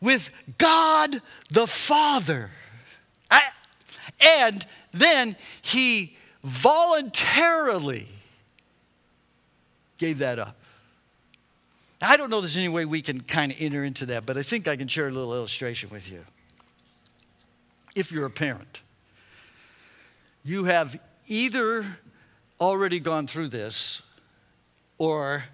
with 0.00 0.30
God 0.58 1.22
the 1.52 1.68
Father. 1.68 2.50
I, 3.30 3.42
and 4.20 4.66
then 4.90 5.36
he 5.62 6.16
voluntarily 6.42 8.08
gave 9.98 10.18
that 10.18 10.38
up. 10.38 10.56
I 12.00 12.16
don't 12.16 12.28
know 12.28 12.38
if 12.38 12.42
there's 12.42 12.56
any 12.56 12.68
way 12.68 12.84
we 12.84 13.00
can 13.00 13.20
kind 13.20 13.52
of 13.52 13.58
enter 13.60 13.82
into 13.82 14.06
that, 14.06 14.26
but 14.26 14.36
I 14.36 14.42
think 14.42 14.68
I 14.68 14.76
can 14.76 14.88
share 14.88 15.08
a 15.08 15.10
little 15.10 15.34
illustration 15.34 15.88
with 15.90 16.10
you. 16.10 16.24
If 17.94 18.12
you're 18.12 18.26
a 18.26 18.30
parent, 18.30 18.82
you 20.44 20.64
have 20.64 21.00
either 21.26 21.98
already 22.60 23.00
gone 23.00 23.26
through 23.26 23.48
this 23.48 24.02
or 24.98 25.44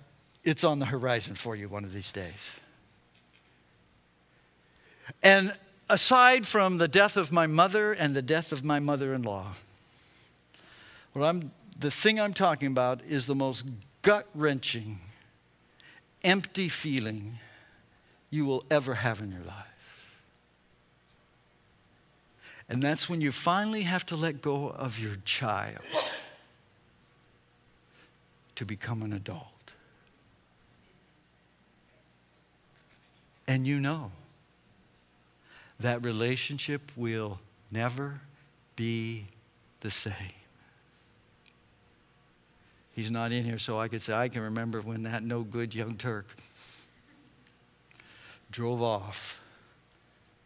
it's 0.44 0.64
on 0.64 0.80
the 0.80 0.86
horizon 0.86 1.36
for 1.36 1.54
you 1.54 1.68
one 1.68 1.84
of 1.84 1.92
these 1.92 2.12
days. 2.12 2.52
And 5.22 5.54
aside 5.88 6.46
from 6.46 6.78
the 6.78 6.88
death 6.88 7.16
of 7.16 7.30
my 7.30 7.46
mother 7.46 7.92
and 7.92 8.14
the 8.14 8.22
death 8.22 8.50
of 8.50 8.64
my 8.64 8.80
mother 8.80 9.14
in 9.14 9.22
law, 9.22 9.54
I'm, 11.14 11.52
the 11.78 11.90
thing 11.90 12.18
I'm 12.18 12.32
talking 12.32 12.68
about 12.68 13.02
is 13.06 13.26
the 13.26 13.34
most 13.34 13.64
gut 14.02 14.26
wrenching, 14.34 15.00
empty 16.22 16.68
feeling 16.68 17.38
you 18.30 18.44
will 18.44 18.64
ever 18.70 18.94
have 18.94 19.20
in 19.20 19.30
your 19.30 19.42
life. 19.42 19.66
And 22.68 22.82
that's 22.82 23.08
when 23.08 23.20
you 23.20 23.32
finally 23.32 23.82
have 23.82 24.06
to 24.06 24.16
let 24.16 24.40
go 24.40 24.68
of 24.68 24.98
your 24.98 25.16
child 25.24 25.82
to 28.54 28.64
become 28.64 29.02
an 29.02 29.12
adult. 29.12 29.46
And 33.46 33.66
you 33.66 33.78
know 33.80 34.12
that 35.80 36.04
relationship 36.04 36.92
will 36.96 37.40
never 37.70 38.20
be 38.76 39.26
the 39.80 39.90
same. 39.90 40.41
He's 42.94 43.10
not 43.10 43.32
in 43.32 43.44
here, 43.44 43.58
so 43.58 43.78
I 43.78 43.88
could 43.88 44.02
say, 44.02 44.12
I 44.12 44.28
can 44.28 44.42
remember 44.42 44.80
when 44.82 45.04
that 45.04 45.22
no 45.22 45.42
good 45.42 45.74
young 45.74 45.96
Turk 45.96 46.26
drove 48.50 48.82
off 48.82 49.42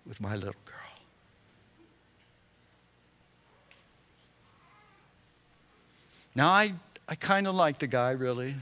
with 0.06 0.20
my 0.20 0.36
little 0.36 0.54
girl. 0.64 0.74
Now, 6.36 6.50
I, 6.50 6.74
I 7.08 7.16
kind 7.16 7.48
of 7.48 7.56
like 7.56 7.78
the 7.78 7.88
guy, 7.88 8.10
really. 8.12 8.54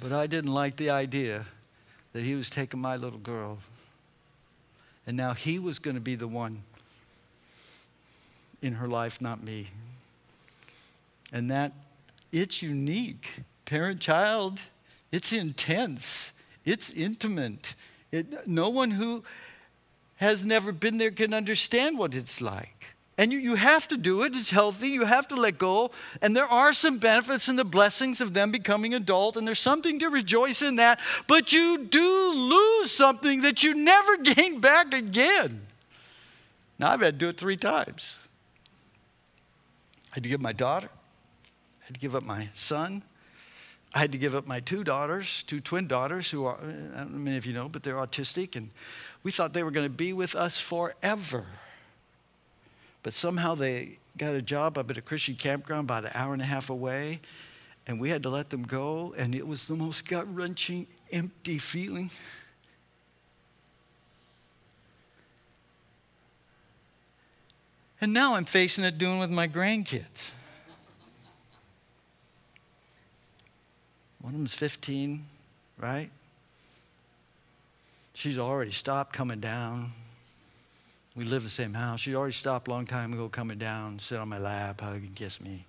But 0.00 0.12
I 0.12 0.28
didn't 0.28 0.52
like 0.52 0.76
the 0.76 0.90
idea 0.90 1.46
that 2.12 2.22
he 2.22 2.36
was 2.36 2.50
taking 2.50 2.80
my 2.80 2.96
little 2.96 3.18
girl. 3.18 3.58
And 5.06 5.16
now 5.16 5.32
he 5.32 5.58
was 5.58 5.80
going 5.80 5.96
to 5.96 6.00
be 6.00 6.14
the 6.14 6.28
one 6.28 6.62
in 8.60 8.74
her 8.74 8.86
life, 8.86 9.20
not 9.20 9.42
me 9.42 9.68
and 11.32 11.50
that 11.50 11.72
it's 12.30 12.62
unique. 12.62 13.40
Parent 13.64 14.00
child, 14.00 14.62
it's 15.10 15.32
intense, 15.32 16.32
it's 16.64 16.90
intimate. 16.92 17.74
It, 18.10 18.46
no 18.46 18.68
one 18.68 18.92
who 18.92 19.24
has 20.16 20.44
never 20.44 20.70
been 20.70 20.98
there 20.98 21.10
can 21.10 21.32
understand 21.32 21.98
what 21.98 22.14
it's 22.14 22.40
like. 22.40 22.86
And 23.18 23.32
you, 23.32 23.38
you 23.38 23.54
have 23.56 23.88
to 23.88 23.96
do 23.96 24.22
it. 24.22 24.34
It's 24.34 24.50
healthy. 24.50 24.88
You 24.88 25.04
have 25.04 25.28
to 25.28 25.34
let 25.34 25.58
go. 25.58 25.90
And 26.22 26.36
there 26.36 26.46
are 26.46 26.72
some 26.72 26.98
benefits 26.98 27.48
and 27.48 27.58
the 27.58 27.64
blessings 27.64 28.20
of 28.20 28.32
them 28.32 28.50
becoming 28.50 28.94
adult, 28.94 29.36
and 29.36 29.46
there's 29.46 29.58
something 29.58 29.98
to 29.98 30.08
rejoice 30.08 30.62
in 30.62 30.76
that. 30.76 30.98
But 31.26 31.52
you 31.52 31.78
do 31.78 32.32
lose 32.34 32.90
something 32.90 33.42
that 33.42 33.62
you 33.62 33.74
never 33.74 34.16
gain 34.34 34.60
back 34.60 34.94
again. 34.94 35.66
Now, 36.78 36.90
I've 36.92 37.00
had 37.00 37.18
to 37.18 37.26
do 37.26 37.28
it 37.28 37.38
three 37.38 37.56
times. 37.56 38.18
I 40.10 40.16
had 40.16 40.22
to 40.24 40.28
give 40.28 40.40
my 40.40 40.52
daughter, 40.52 40.88
had 41.92 42.00
to 42.00 42.00
give 42.00 42.16
up 42.16 42.24
my 42.24 42.48
son. 42.54 43.02
I 43.94 43.98
had 43.98 44.12
to 44.12 44.18
give 44.18 44.34
up 44.34 44.46
my 44.46 44.60
two 44.60 44.82
daughters, 44.82 45.42
two 45.42 45.60
twin 45.60 45.86
daughters, 45.86 46.30
who 46.30 46.46
are, 46.46 46.56
I 46.56 47.00
don't 47.00 47.12
know 47.12 47.18
many 47.18 47.36
of 47.36 47.44
you 47.44 47.52
know, 47.52 47.68
but 47.68 47.82
they're 47.82 47.96
autistic, 47.96 48.56
and 48.56 48.70
we 49.22 49.30
thought 49.30 49.52
they 49.52 49.62
were 49.62 49.70
going 49.70 49.84
to 49.84 49.94
be 49.94 50.14
with 50.14 50.34
us 50.34 50.58
forever. 50.58 51.44
But 53.02 53.12
somehow 53.12 53.54
they 53.54 53.98
got 54.16 54.34
a 54.34 54.40
job 54.40 54.78
up 54.78 54.90
at 54.90 54.96
a 54.96 55.02
Christian 55.02 55.34
campground 55.34 55.84
about 55.84 56.06
an 56.06 56.12
hour 56.14 56.32
and 56.32 56.40
a 56.40 56.46
half 56.46 56.70
away, 56.70 57.20
and 57.86 58.00
we 58.00 58.08
had 58.08 58.22
to 58.22 58.30
let 58.30 58.48
them 58.48 58.62
go, 58.62 59.14
and 59.18 59.34
it 59.34 59.46
was 59.46 59.66
the 59.66 59.76
most 59.76 60.08
gut 60.08 60.24
wrenching, 60.34 60.86
empty 61.10 61.58
feeling. 61.58 62.10
And 68.00 68.14
now 68.14 68.34
I'm 68.34 68.46
facing 68.46 68.84
it 68.84 68.96
doing 68.96 69.18
with 69.18 69.30
my 69.30 69.46
grandkids. 69.46 70.30
One 74.22 74.32
of 74.34 74.38
them's 74.38 74.54
15, 74.54 75.26
right? 75.78 76.08
She's 78.14 78.38
already 78.38 78.70
stopped 78.70 79.12
coming 79.12 79.40
down. 79.40 79.92
We 81.16 81.24
live 81.24 81.42
in 81.42 81.46
the 81.46 81.50
same 81.50 81.74
house. 81.74 81.98
She 82.00 82.14
already 82.14 82.32
stopped 82.32 82.68
a 82.68 82.70
long 82.70 82.86
time 82.86 83.12
ago 83.12 83.28
coming 83.28 83.58
down, 83.58 83.98
sit 83.98 84.18
on 84.18 84.28
my 84.28 84.38
lap, 84.38 84.80
hug 84.80 85.02
and 85.02 85.12
kiss 85.14 85.40
me. 85.40 85.66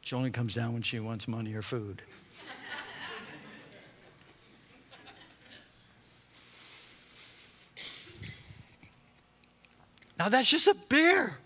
She 0.00 0.16
only 0.16 0.30
comes 0.30 0.54
down 0.54 0.72
when 0.72 0.80
she 0.80 0.98
wants 0.98 1.28
money 1.28 1.52
or 1.52 1.60
food. 1.60 2.00
now 10.18 10.30
that's 10.30 10.48
just 10.48 10.68
a 10.68 10.76
bare 10.88 11.36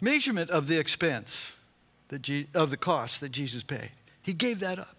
measurement 0.00 0.50
of 0.50 0.68
the 0.68 0.78
expense, 0.78 1.52
that 2.10 2.28
of 2.54 2.70
the 2.70 2.76
cost 2.76 3.20
that 3.20 3.32
Jesus 3.32 3.64
paid. 3.64 3.90
He 4.22 4.32
gave 4.32 4.60
that 4.60 4.78
up 4.78 4.97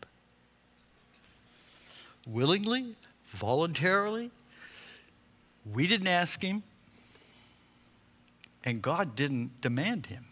willingly, 2.32 2.96
voluntarily. 3.32 4.32
We 5.74 5.88
didn't 5.88 6.08
ask 6.08 6.42
him, 6.42 6.64
and 8.64 8.82
God 8.82 9.16
didn't 9.16 9.62
demand 9.62 10.08
him. 10.08 10.26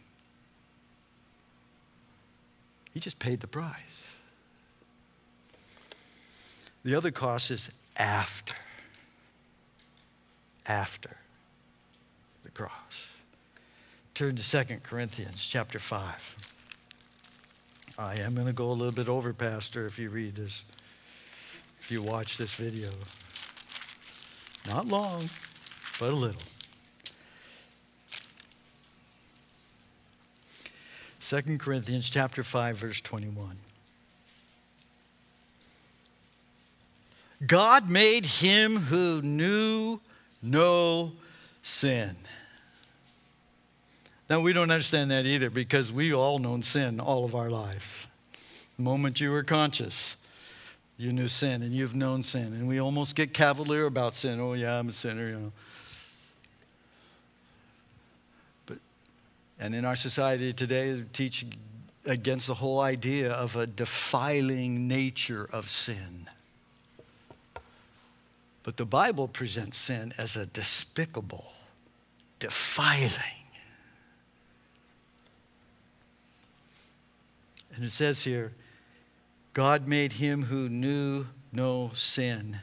He 2.93 2.99
just 2.99 3.19
paid 3.19 3.41
the 3.41 3.47
price. 3.47 4.15
The 6.83 6.95
other 6.95 7.11
cost 7.11 7.51
is 7.51 7.69
after. 7.95 8.55
After 10.65 11.17
the 12.43 12.49
cross. 12.49 13.09
Turn 14.13 14.35
to 14.35 14.65
2 14.65 14.77
Corinthians 14.83 15.45
chapter 15.45 15.79
5. 15.79 16.53
I 17.99 18.15
am 18.15 18.35
going 18.35 18.47
to 18.47 18.53
go 18.53 18.71
a 18.71 18.73
little 18.73 18.91
bit 18.91 19.07
over, 19.07 19.33
Pastor, 19.33 19.85
if 19.85 19.99
you 19.99 20.09
read 20.09 20.35
this, 20.35 20.63
if 21.87 21.91
you 21.93 22.01
watch 22.01 22.37
this 22.37 22.53
video. 22.53 22.89
Not 24.67 24.89
long, 24.89 25.29
but 26.01 26.09
a 26.09 26.13
little. 26.13 26.41
2 31.21 31.57
Corinthians 31.57 32.09
chapter 32.09 32.43
5 32.43 32.75
verse 32.75 32.99
21. 32.99 33.55
God 37.47 37.89
made 37.89 38.25
him 38.25 38.75
who 38.75 39.21
knew 39.21 40.01
no 40.41 41.13
sin. 41.61 42.17
Now, 44.29 44.41
we 44.41 44.51
don't 44.51 44.71
understand 44.71 45.09
that 45.11 45.25
either 45.25 45.49
because 45.49 45.93
we 45.93 46.13
all 46.13 46.37
known 46.37 46.63
sin 46.63 46.99
all 46.99 47.23
of 47.23 47.33
our 47.33 47.49
lives. 47.49 48.07
The 48.75 48.83
moment 48.83 49.21
you 49.21 49.31
were 49.31 49.43
conscious, 49.43 50.17
you 50.97 51.13
knew 51.13 51.27
sin 51.27 51.61
and 51.61 51.73
you've 51.73 51.95
known 51.95 52.23
sin. 52.23 52.53
And 52.53 52.67
we 52.67 52.79
almost 52.79 53.15
get 53.15 53.33
cavalier 53.33 53.85
about 53.85 54.15
sin. 54.15 54.39
Oh, 54.39 54.53
yeah, 54.53 54.79
I'm 54.79 54.89
a 54.89 54.91
sinner, 54.91 55.27
you 55.27 55.39
know. 55.39 55.51
But, 58.65 58.77
and 59.59 59.75
in 59.75 59.85
our 59.85 59.95
society 59.95 60.53
today, 60.53 61.03
teach 61.13 61.45
against 62.05 62.47
the 62.47 62.55
whole 62.55 62.79
idea 62.79 63.31
of 63.31 63.55
a 63.55 63.67
defiling 63.67 64.87
nature 64.87 65.47
of 65.51 65.69
sin. 65.69 66.27
But 68.63 68.77
the 68.77 68.85
Bible 68.85 69.27
presents 69.27 69.77
sin 69.77 70.13
as 70.17 70.35
a 70.35 70.45
despicable, 70.45 71.53
defiling. 72.39 73.11
And 77.75 77.85
it 77.85 77.91
says 77.91 78.23
here, 78.23 78.51
God 79.57 79.87
made 79.87 80.13
him 80.13 80.43
who 80.43 80.69
knew 80.69 81.25
no 81.51 81.89
sin 81.95 82.59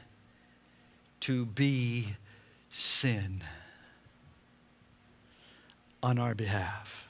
to 1.19 1.45
be 1.45 2.15
sin 2.71 3.43
on 6.01 6.17
our 6.17 6.33
behalf, 6.33 7.05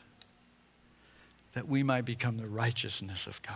that 1.54 1.68
we 1.68 1.84
might 1.84 2.04
become 2.04 2.38
the 2.38 2.48
righteousness 2.48 3.28
of 3.28 3.40
God. 3.44 3.54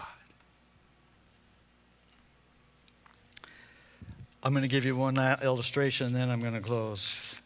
I'm 4.43 4.53
going 4.53 4.61
to 4.61 4.69
give 4.69 4.85
you 4.85 4.95
one 4.95 5.17
illustration, 5.41 6.05
and 6.05 6.15
then 6.15 6.29
I'm 6.29 6.41
going 6.41 6.53
to 6.53 6.61
close 6.61 7.39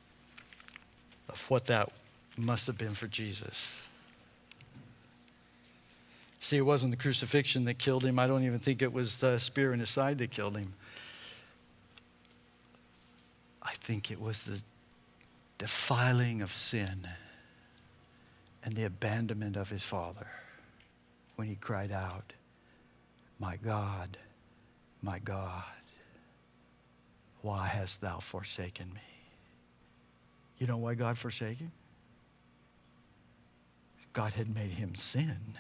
of 1.30 1.50
what 1.50 1.68
that 1.68 1.90
must 2.38 2.68
have 2.68 2.78
been 2.78 2.96
for 2.96 3.08
Jesus. 3.08 3.83
See, 6.54 6.58
it 6.58 6.62
wasn't 6.62 6.92
the 6.92 6.98
crucifixion 6.98 7.66
that 7.66 7.80
killed 7.80 8.06
him. 8.06 8.20
I 8.20 8.28
don't 8.28 8.44
even 8.44 8.60
think 8.60 8.84
it 8.84 8.94
was 8.94 9.18
the 9.18 9.40
spear 9.40 9.74
in 9.74 9.80
his 9.80 9.90
side 9.90 10.20
that 10.20 10.30
killed 10.30 10.56
him. 10.56 10.76
I 13.64 13.72
think 13.72 14.12
it 14.12 14.22
was 14.22 14.44
the 14.44 14.62
defiling 15.58 16.44
of 16.44 16.54
sin 16.54 17.08
and 18.64 18.76
the 18.76 18.84
abandonment 18.84 19.56
of 19.56 19.72
his 19.72 19.82
father 19.82 20.28
when 21.38 21.48
he 21.48 21.56
cried 21.56 21.92
out, 21.92 22.34
My 23.40 23.58
God, 23.58 24.20
my 25.02 25.18
God 25.18 25.64
why 27.42 27.66
hast 27.66 28.02
thou 28.02 28.20
forsaken 28.20 28.94
me? 28.94 29.02
You 30.60 30.68
know 30.68 30.78
why 30.78 30.94
God 30.94 31.18
forsaken? 31.18 31.72
God 34.14 34.34
had 34.34 34.54
made 34.54 34.70
him 34.70 34.94
sin. 34.94 35.58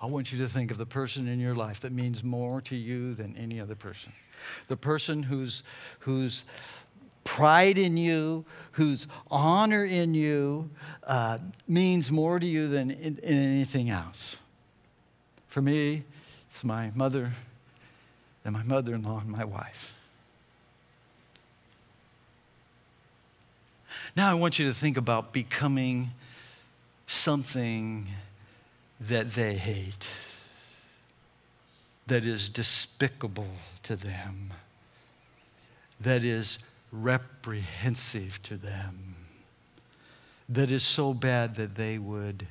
I 0.00 0.06
want 0.06 0.32
you 0.32 0.38
to 0.38 0.48
think 0.48 0.70
of 0.70 0.78
the 0.78 0.86
person 0.86 1.26
in 1.26 1.40
your 1.40 1.54
life 1.54 1.80
that 1.80 1.92
means 1.92 2.22
more 2.22 2.60
to 2.62 2.76
you 2.76 3.14
than 3.14 3.36
any 3.36 3.60
other 3.60 3.74
person. 3.74 4.12
The 4.68 4.76
person 4.76 5.24
whose, 5.24 5.64
whose 6.00 6.44
pride 7.24 7.78
in 7.78 7.96
you, 7.96 8.44
whose 8.72 9.08
honor 9.30 9.84
in 9.84 10.14
you 10.14 10.70
uh, 11.04 11.38
means 11.66 12.12
more 12.12 12.38
to 12.38 12.46
you 12.46 12.68
than 12.68 12.90
in, 12.90 13.18
in 13.18 13.38
anything 13.38 13.90
else. 13.90 14.36
For 15.48 15.60
me, 15.60 16.04
it's 16.46 16.62
my 16.62 16.92
mother 16.94 17.32
and 18.44 18.54
my 18.54 18.62
mother 18.62 18.94
in 18.94 19.02
law 19.02 19.18
and 19.18 19.28
my 19.28 19.44
wife. 19.44 19.92
Now 24.16 24.30
I 24.30 24.34
want 24.34 24.58
you 24.58 24.66
to 24.68 24.74
think 24.74 24.96
about 24.96 25.32
becoming 25.32 26.10
something 27.06 28.08
that 29.00 29.32
they 29.32 29.54
hate, 29.54 30.08
that 32.06 32.24
is 32.24 32.48
despicable 32.48 33.54
to 33.82 33.96
them, 33.96 34.52
that 36.00 36.24
is 36.24 36.58
reprehensive 36.90 38.42
to 38.42 38.56
them, 38.56 39.14
that 40.48 40.70
is 40.70 40.82
so 40.82 41.12
bad 41.14 41.54
that 41.56 41.74
they 41.74 41.98
would 41.98 42.46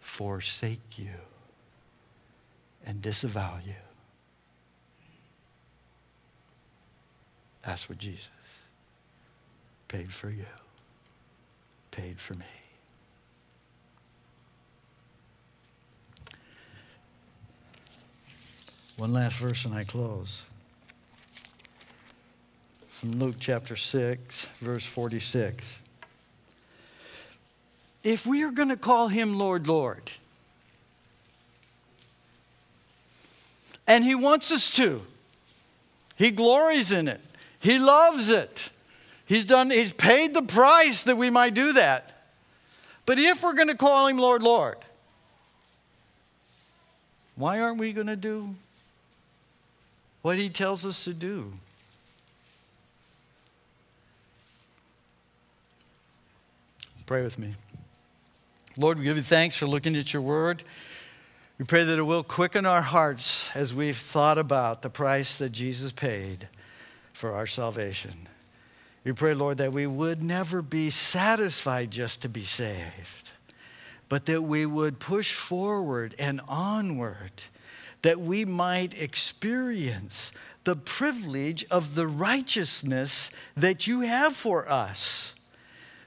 forsake 0.00 0.98
you 0.98 1.10
and 2.84 3.00
disavow 3.02 3.58
you. 3.64 3.74
That's 7.62 7.88
what 7.88 7.98
Jesus 7.98 8.30
paid 9.88 10.12
for 10.12 10.30
you, 10.30 10.46
paid 11.90 12.20
for 12.20 12.34
me. 12.34 12.55
One 18.96 19.12
last 19.12 19.36
verse 19.36 19.66
and 19.66 19.74
I 19.74 19.84
close. 19.84 20.44
From 22.88 23.12
Luke 23.12 23.36
chapter 23.38 23.76
6, 23.76 24.46
verse 24.60 24.86
46. 24.86 25.80
If 28.02 28.24
we 28.24 28.42
are 28.42 28.50
going 28.50 28.70
to 28.70 28.76
call 28.76 29.08
him 29.08 29.38
Lord, 29.38 29.66
Lord, 29.66 30.10
and 33.86 34.02
he 34.02 34.14
wants 34.14 34.50
us 34.50 34.70
to, 34.72 35.02
he 36.16 36.30
glories 36.30 36.90
in 36.90 37.06
it. 37.06 37.20
He 37.60 37.78
loves 37.78 38.30
it. 38.30 38.70
He's 39.26 39.44
done, 39.44 39.70
he's 39.70 39.92
paid 39.92 40.32
the 40.32 40.42
price 40.42 41.02
that 41.02 41.18
we 41.18 41.28
might 41.28 41.52
do 41.52 41.74
that. 41.74 42.12
But 43.04 43.18
if 43.18 43.42
we're 43.42 43.54
going 43.54 43.68
to 43.68 43.76
call 43.76 44.06
him 44.06 44.16
Lord, 44.16 44.42
Lord, 44.42 44.78
why 47.34 47.60
aren't 47.60 47.78
we 47.78 47.92
going 47.92 48.06
to 48.06 48.16
do 48.16 48.54
what 50.26 50.38
he 50.38 50.48
tells 50.48 50.84
us 50.84 51.04
to 51.04 51.14
do? 51.14 51.52
Pray 57.06 57.22
with 57.22 57.38
me. 57.38 57.54
Lord, 58.76 58.98
we 58.98 59.04
give 59.04 59.16
you 59.16 59.22
thanks 59.22 59.54
for 59.54 59.68
looking 59.68 59.94
at 59.94 60.12
your 60.12 60.22
word. 60.22 60.64
We 61.58 61.64
pray 61.64 61.84
that 61.84 61.96
it 61.96 62.02
will 62.02 62.24
quicken 62.24 62.66
our 62.66 62.82
hearts 62.82 63.52
as 63.54 63.72
we've 63.72 63.96
thought 63.96 64.36
about 64.36 64.82
the 64.82 64.90
price 64.90 65.38
that 65.38 65.50
Jesus 65.50 65.92
paid 65.92 66.48
for 67.12 67.30
our 67.30 67.46
salvation. 67.46 68.26
We 69.04 69.12
pray, 69.12 69.32
Lord, 69.32 69.58
that 69.58 69.72
we 69.72 69.86
would 69.86 70.24
never 70.24 70.60
be 70.60 70.90
satisfied 70.90 71.92
just 71.92 72.20
to 72.22 72.28
be 72.28 72.42
saved, 72.42 73.30
but 74.08 74.24
that 74.24 74.42
we 74.42 74.66
would 74.66 74.98
push 74.98 75.34
forward 75.34 76.16
and 76.18 76.40
onward, 76.48 77.30
that 78.02 78.20
we 78.20 78.44
might 78.44 79.00
experience 79.00 80.32
the 80.64 80.76
privilege 80.76 81.64
of 81.70 81.94
the 81.94 82.06
righteousness 82.06 83.30
that 83.56 83.86
you 83.86 84.00
have 84.00 84.34
for 84.34 84.68
us. 84.68 85.34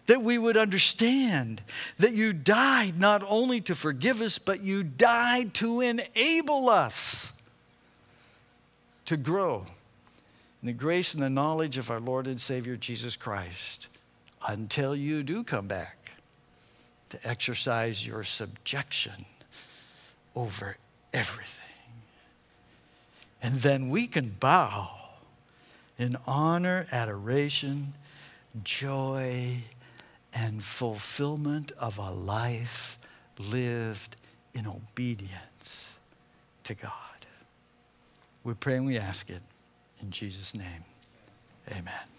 That 0.08 0.22
we 0.22 0.38
would 0.38 0.58
understand 0.58 1.62
that 1.98 2.14
you 2.14 2.34
died 2.34 3.00
not 3.00 3.24
only 3.28 3.62
to 3.62 3.76
forgive 3.76 4.22
us, 4.22 4.40
but 4.40 4.62
you 4.62 4.84
died 4.84 5.54
to 5.56 5.82
enable 5.82 6.68
us 6.68 7.32
to 9.06 9.18
grow 9.18 9.66
in 10.62 10.68
the 10.68 10.74
grace 10.74 11.14
and 11.14 11.24
the 11.24 11.30
knowledge 11.30 11.78
of 11.78 11.90
our 11.90 12.00
Lord 12.00 12.28
and 12.28 12.40
Savior 12.40 12.76
Jesus 12.76 13.16
Christ 13.16 13.88
until 14.48 14.96
you 14.96 15.24
do 15.24 15.44
come 15.44 15.68
back 15.68 16.12
to 17.10 17.28
exercise 17.28 18.06
your 18.06 18.24
subjection 18.24 19.26
over 20.36 20.78
everything. 21.14 21.69
And 23.42 23.62
then 23.62 23.90
we 23.90 24.08
can 24.08 24.36
bow 24.40 24.92
in 25.98 26.18
honor, 26.26 26.88
adoration, 26.92 27.94
joy, 28.64 29.64
and 30.34 30.64
fulfillment 30.64 31.72
of 31.80 31.98
a 31.98 32.12
life 32.12 32.98
lived 33.38 34.16
in 34.54 34.68
obedience 34.68 35.94
to 36.64 36.74
God. 36.74 36.92
We 38.44 38.54
pray 38.54 38.76
and 38.76 38.86
we 38.86 38.98
ask 38.98 39.30
it 39.30 39.42
in 40.02 40.12
Jesus' 40.12 40.54
name, 40.54 40.84
amen. 41.70 42.19